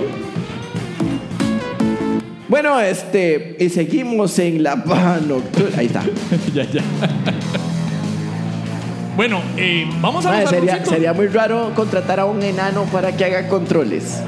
[2.46, 5.78] Bueno, este, y seguimos en la paja nocturna.
[5.78, 6.02] Ahí está.
[6.54, 6.82] ya, ya.
[9.16, 13.16] Bueno, eh, vamos a Mae, los sería, sería muy raro contratar a un enano para
[13.16, 14.20] que haga controles.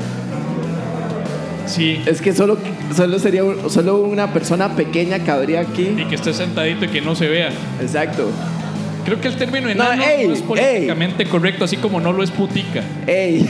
[1.67, 2.59] Sí, Es que solo,
[2.95, 5.95] solo sería un- solo una persona pequeña cabría aquí.
[5.99, 7.51] y que esté sentadito y que no se vea.
[7.81, 8.29] Exacto.
[9.05, 12.23] Creo que el término No, enano no, ey, es políticamente correcto, así como no lo
[12.23, 12.83] es putica.
[13.07, 13.47] Ey,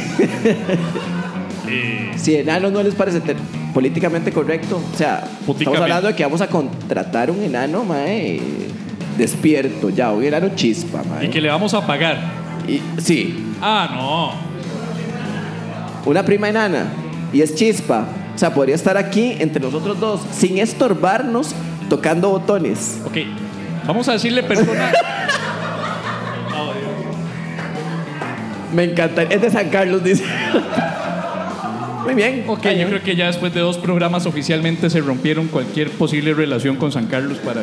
[1.67, 3.37] Eh, si enano no les parece te-
[3.73, 8.39] políticamente correcto, o sea, estamos hablando de que vamos a contratar un enano, mae,
[9.17, 11.27] despierto, ya, un enano chispa, mae.
[11.27, 12.19] y que le vamos a pagar.
[12.69, 14.33] Y- sí, Ah, no.
[16.11, 16.87] una prima enana
[17.33, 18.07] y es chispa.
[18.35, 21.55] O sea, podría estar aquí entre nosotros dos sin estorbarnos
[21.89, 23.01] tocando botones.
[23.07, 23.19] Ok,
[23.87, 24.91] vamos a decirle persona.
[28.75, 29.23] Me encanta.
[29.23, 30.25] Es de San Carlos, dice.
[32.05, 32.45] Muy bien.
[32.49, 36.77] Ok, yo creo que ya después de dos programas oficialmente se rompieron cualquier posible relación
[36.77, 37.63] con San Carlos para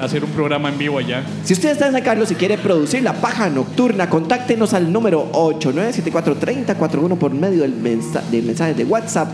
[0.00, 1.24] hacer un programa en vivo allá.
[1.44, 5.30] Si usted está en San Carlos y quiere producir la paja nocturna, contáctenos al número
[5.32, 9.30] 89743041 por medio del mensa de mensajes de WhatsApp.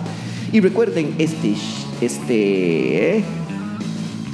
[0.53, 1.55] Y recuerden, este,
[2.01, 3.25] este,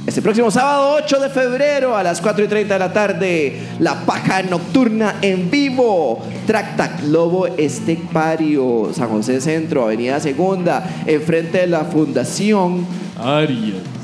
[0.05, 4.05] este próximo sábado 8 de febrero a las 4 y 30 de la tarde, la
[4.05, 6.21] paja nocturna en vivo.
[6.45, 12.85] Tractac Lobo Estepario, San José Centro, Avenida Segunda, enfrente de la Fundación.
[13.17, 13.98] Arias.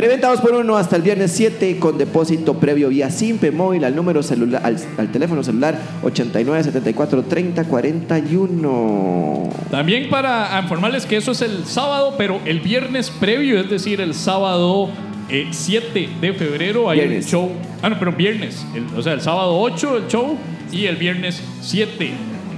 [0.00, 3.94] Preventa 2 por 1 hasta el viernes 7 con depósito previo vía Simpe móvil al
[3.94, 9.50] número celular al, al teléfono celular 89 74 30 41.
[9.70, 14.14] También para informarles que eso es el sábado, pero el viernes previo, es decir, el
[14.14, 14.88] sábado
[15.28, 17.26] eh, 7 de febrero, hay Viernes.
[17.26, 17.50] un show.
[17.82, 18.64] Ah, no, pero viernes.
[18.74, 20.38] El- o sea, el sábado 8 el show
[20.72, 22.10] y el viernes 7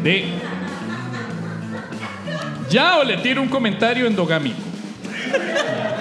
[0.04, 0.26] de.
[2.70, 4.58] Ya o le tiro un comentario endogámico.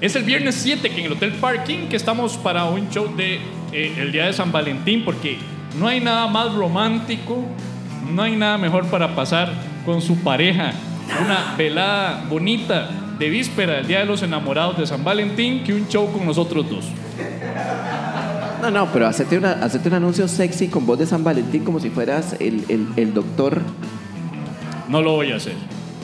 [0.00, 3.40] Es el viernes 7 que en el Hotel Parking que estamos para un show de
[3.72, 5.38] eh, el día de San Valentín porque
[5.78, 7.44] no hay nada más romántico,
[8.14, 9.50] no hay nada mejor para pasar
[9.84, 10.72] con su pareja
[11.24, 12.88] una velada bonita
[13.18, 16.68] de víspera del Día de los Enamorados de San Valentín que un show con nosotros
[16.70, 16.84] dos.
[18.62, 21.90] No, no, pero hacerte, una, un anuncio sexy con voz de San Valentín como si
[21.90, 23.62] fueras el, el, el doctor.
[24.88, 25.54] No lo voy a hacer.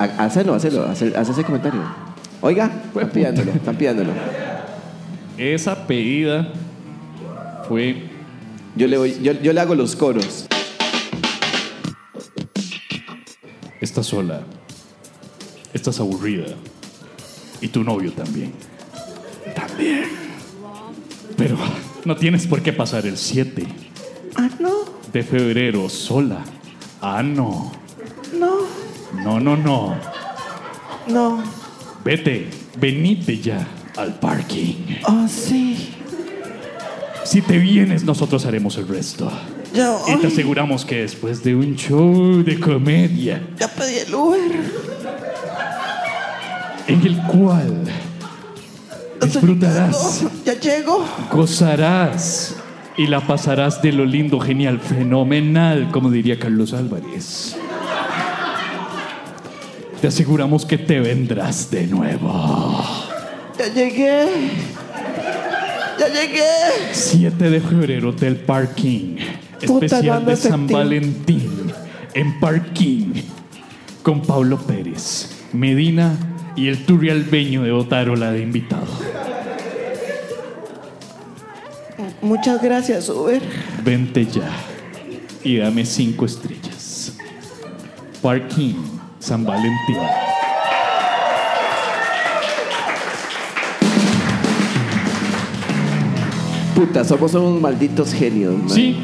[0.01, 1.81] Ha- Hacelo, hacelo, haz, haz ese comentario.
[2.47, 4.13] Oiga, están pidiéndolo, están pidiéndolo.
[5.39, 6.53] Esa pedida
[7.67, 8.03] fue
[8.77, 10.47] Yo le, voy, yo, yo le hago los coros.
[13.81, 14.41] Estás sola.
[15.73, 16.49] Estás aburrida.
[17.63, 18.53] Y tu novio también.
[19.57, 20.05] También.
[21.39, 21.57] Pero
[22.05, 23.67] no tienes por qué pasar el 7
[24.37, 24.71] Ah, no,
[25.15, 26.45] de febrero sola.
[27.01, 27.73] Ah, no.
[28.39, 28.59] no,
[29.25, 29.95] No, no, no.
[31.09, 31.64] no.
[32.05, 32.49] Vete,
[32.79, 34.97] venite ya al parking.
[35.07, 35.91] Oh, sí.
[37.25, 39.31] Si te vienes, nosotros haremos el resto.
[39.75, 44.41] Yo, Y te aseguramos que después de un show de comedia ya pedí el Uber.
[46.87, 47.85] en el cual
[49.23, 51.05] disfrutarás, Ya llego.
[51.33, 52.55] gozarás
[52.97, 57.57] y la pasarás de lo lindo, genial, fenomenal, como diría Carlos Álvarez.
[60.05, 62.85] Te aseguramos que te vendrás de nuevo.
[63.59, 64.27] Ya llegué.
[65.99, 66.45] Ya llegué.
[66.93, 69.17] 7 de febrero del Parking.
[69.67, 70.79] Puta, Especial de San efectivo.
[70.79, 71.73] Valentín.
[72.13, 73.15] En Parking.
[74.03, 76.15] Con Pablo Pérez, Medina
[76.55, 78.87] y el turrialbeño de Otarola de invitado.
[82.21, 83.41] Muchas gracias, Uber.
[83.83, 84.51] Vente ya
[85.43, 87.17] y dame cinco estrellas.
[88.21, 88.94] Parking,
[89.25, 89.97] San Valentín.
[96.75, 98.55] Puta, somos unos malditos genios.
[98.55, 98.69] man.
[98.71, 98.97] Sí,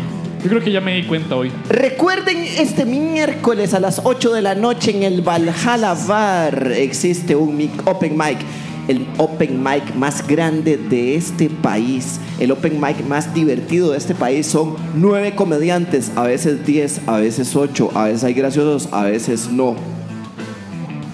[0.42, 1.52] yo creo que ya me di cuenta hoy.
[1.68, 7.56] Recuerden, este miércoles a las 8 de la noche en el Valhalla Bar existe un
[7.56, 8.38] mic- open mic.
[8.88, 12.18] El open mic más grande de este país.
[12.40, 14.48] El open mic más divertido de este país.
[14.48, 19.48] Son nueve comediantes, a veces 10, a veces 8, a veces hay graciosos, a veces
[19.52, 19.76] no.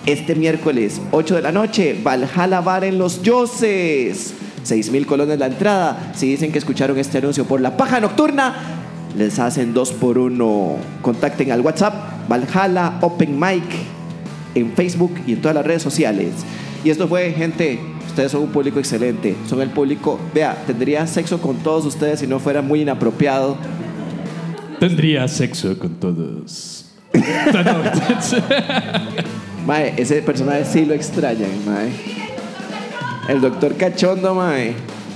[0.07, 4.35] Este miércoles, 8 de la noche, Valhalla Bar en Los Yoses.
[4.63, 6.13] 6 mil colones la entrada.
[6.15, 8.55] Si dicen que escucharon este anuncio por la paja nocturna,
[9.19, 10.77] les hacen dos por uno.
[11.03, 13.65] Contacten al WhatsApp Valhalla Open Mic
[14.55, 16.35] en Facebook y en todas las redes sociales.
[16.85, 19.35] Y esto fue, gente, ustedes son un público excelente.
[19.49, 23.57] Son el público, vea, tendría sexo con todos ustedes si no fuera muy inapropiado.
[24.79, 26.85] Tendría sexo con todos.
[29.67, 31.91] Mae, ese personaje sí lo extrañan, mae.
[33.29, 34.75] El doctor Cachondo, mae.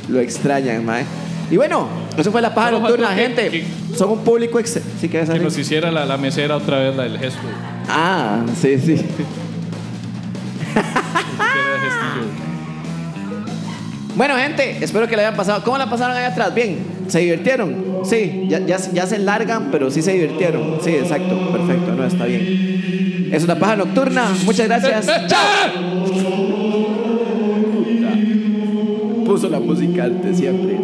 [0.09, 1.05] Lo extrañan, mae.
[1.51, 1.87] Y bueno,
[2.17, 3.51] eso fue la paja Solo nocturna, faltó que- gente.
[3.51, 4.81] que- Son un público ex...
[5.01, 7.41] ¿Sí que Que nos hiciera la, la mesera otra vez la del gesto.
[7.89, 8.95] Ah, sí, sí.
[8.95, 12.27] Que era el gestillo.
[14.17, 15.63] Bueno, gente, espero que le hayan pasado.
[15.65, 16.55] ¿Cómo la pasaron ahí atrás?
[16.55, 16.79] Bien.
[17.11, 18.01] ¿Se divirtieron?
[18.05, 20.79] Sí, ya, ya, ya se largan, pero sí se divirtieron.
[20.81, 21.37] Sí, exacto.
[21.53, 23.29] Perfecto, no, está bien.
[23.33, 24.29] Es una paja nocturna.
[24.45, 25.07] Muchas gracias.
[25.27, 26.05] ¡Chao!
[29.27, 30.77] Puso la música antes siempre.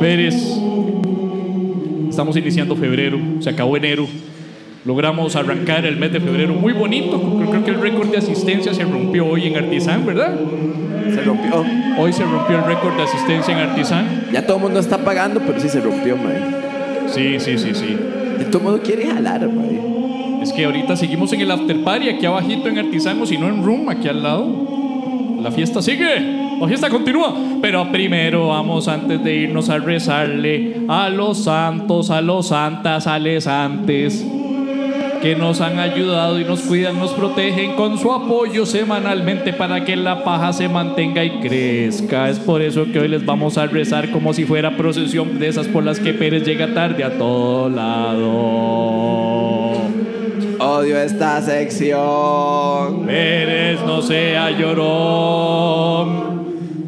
[0.00, 0.36] Pérez,
[2.08, 4.06] estamos iniciando febrero, se acabó enero.
[4.88, 7.20] Logramos arrancar el mes de febrero muy bonito.
[7.20, 10.34] Creo, que el récord de asistencia se rompió hoy en Artisán, ¿verdad?
[11.12, 11.62] Se rompió.
[11.98, 14.24] Hoy se rompió el récord de asistencia en Artisán.
[14.32, 16.40] Ya todo el mundo está pagando, pero sí se rompió, mae.
[17.06, 17.98] Sí, sí, sí, sí.
[18.40, 19.78] Y todo el mundo quiere jalar, mae.
[20.42, 23.46] Es que ahorita seguimos en el after party aquí abajito en Artisán o si no
[23.46, 24.48] en Room, aquí al lado.
[25.42, 27.34] La fiesta sigue, la fiesta continúa.
[27.60, 33.18] Pero primero vamos antes de irnos a rezarle a los santos, a los santas, a
[33.18, 34.26] les antes
[35.20, 39.96] que nos han ayudado y nos cuidan, nos protegen con su apoyo semanalmente para que
[39.96, 42.28] la paja se mantenga y crezca.
[42.28, 45.66] Es por eso que hoy les vamos a rezar como si fuera procesión de esas
[45.68, 48.28] por las que Pérez llega tarde a todo lado.
[50.60, 53.06] Odio esta sección.
[53.06, 56.38] Pérez no sea llorón.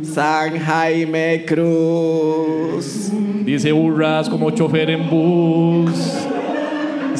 [0.02, 3.10] San Jaime Cruz.
[3.44, 6.29] Dice burras como chofer en bus.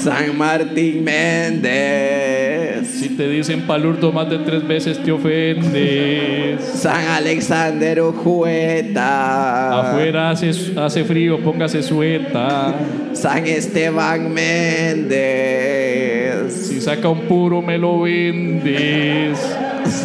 [0.03, 2.89] San Martín Méndez.
[2.89, 6.63] Si te dicen palurdo más de tres veces te ofendes.
[6.65, 9.91] San Alexander Ujueta.
[9.91, 12.75] Afuera hace, hace frío, póngase sueta.
[13.13, 16.55] San Esteban Méndez.
[16.69, 19.39] Si saca un puro me lo vendes.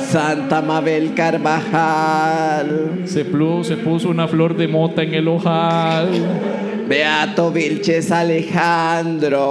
[0.10, 3.02] Santa Mabel Carvajal.
[3.06, 6.10] Se, plu- se puso una flor de mota en el ojal.
[6.88, 9.42] Beato Vilches Alejandro.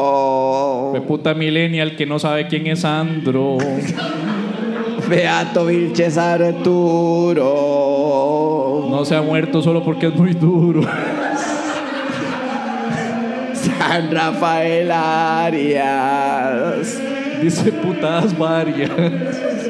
[0.92, 3.58] Me puta millennial que no sabe quién es Andro.
[5.08, 7.44] Beato Vilches Arturo.
[8.88, 10.82] No se ha muerto solo porque es muy duro.
[13.52, 15.82] San Rafael Arias.
[17.42, 18.90] Dice putadas varias.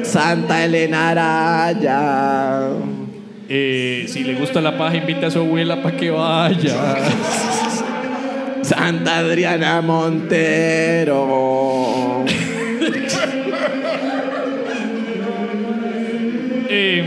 [0.03, 2.69] Santa Elena Araya.
[3.47, 6.95] Eh, si le gusta la paja, invita a su abuela para que vaya.
[8.61, 11.45] Santa Adriana Montero.
[16.67, 17.03] Eh,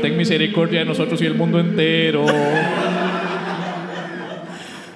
[0.00, 2.24] ten misericordia de nosotros y el mundo entero.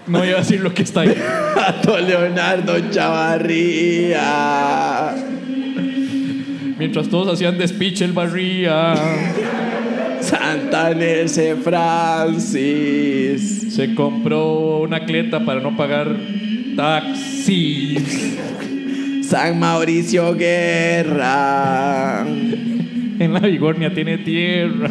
[0.06, 1.14] No iba a decir lo que está ahí.
[2.06, 4.20] Leonardo Chavarría.
[6.80, 8.94] Mientras todos hacían despiche, él barría.
[10.22, 12.54] Santa Nese Francis.
[13.74, 16.16] Se compró una cleta para no pagar
[16.74, 18.38] taxis.
[19.22, 22.24] San Mauricio Guerra.
[22.26, 24.88] En la Vigornia tiene tierra.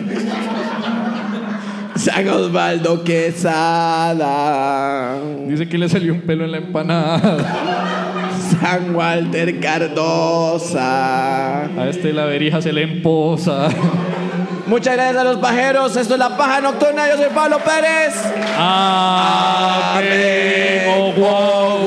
[1.96, 4.30] San Osvaldo Quesada.
[5.48, 7.99] Dice que le salió un pelo en la empanada.
[8.62, 10.82] San Walter Cardosa.
[11.64, 13.70] A este la verija se le emposa.
[14.68, 15.96] Muchas gracias a los pajeros.
[15.96, 17.10] Esto es La Paja Nocturna.
[17.10, 18.14] Yo soy Pablo Pérez.
[18.58, 20.10] Amén.
[20.96, 21.80] Oh, wow.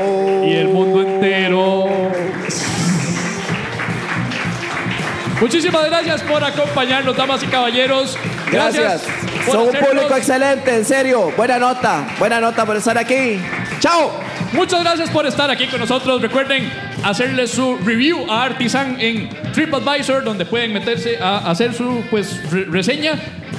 [0.00, 0.44] Wow.
[0.44, 1.88] Y el mundo entero.
[5.40, 8.16] Muchísimas gracias por acompañarnos, damas y caballeros.
[8.50, 9.02] Gracias.
[9.44, 11.30] Son un público excelente, en serio.
[11.36, 12.06] Buena nota.
[12.18, 13.38] Buena nota por estar aquí.
[13.80, 14.12] Chao.
[14.54, 16.22] Muchas gracias por estar aquí con nosotros.
[16.22, 16.70] Recuerden
[17.02, 22.64] hacerle su review a Artisan en TripAdvisor, donde pueden meterse a hacer su pues, re-
[22.66, 23.12] reseña.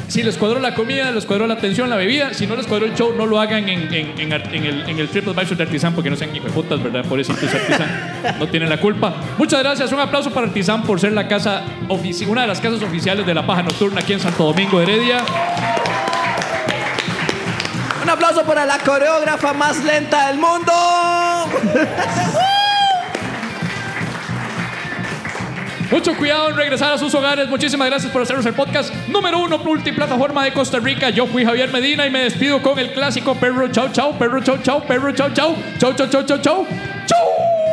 [0.08, 2.34] Si les cuadró la comida, les cuadró la atención, la bebida.
[2.34, 4.90] Si no les cuadró el show, no lo hagan en, en- en ar- en el,
[4.90, 7.04] en el TripAdvisor de Artisan porque no sean hijueputas, ¿verdad?
[7.06, 8.14] Pobrecitos Artisan.
[8.40, 9.14] No tienen la culpa.
[9.38, 9.92] Muchas gracias.
[9.92, 11.64] Un aplauso para Artisan por ser la casa
[12.28, 15.18] una de las casas oficiales de la paja nocturna aquí en Santo Domingo de Heredia.
[18.06, 20.72] Un aplauso para la coreógrafa más lenta del mundo.
[25.90, 27.50] Mucho cuidado en regresar a sus hogares.
[27.50, 31.10] Muchísimas gracias por hacernos el podcast número uno multiplataforma de Costa Rica.
[31.10, 34.60] Yo fui Javier Medina y me despido con el clásico perro chau chau, perro chau
[34.62, 36.68] chau, perro chau chau, chau chau chau chau chau.
[37.08, 37.65] ¡Chau!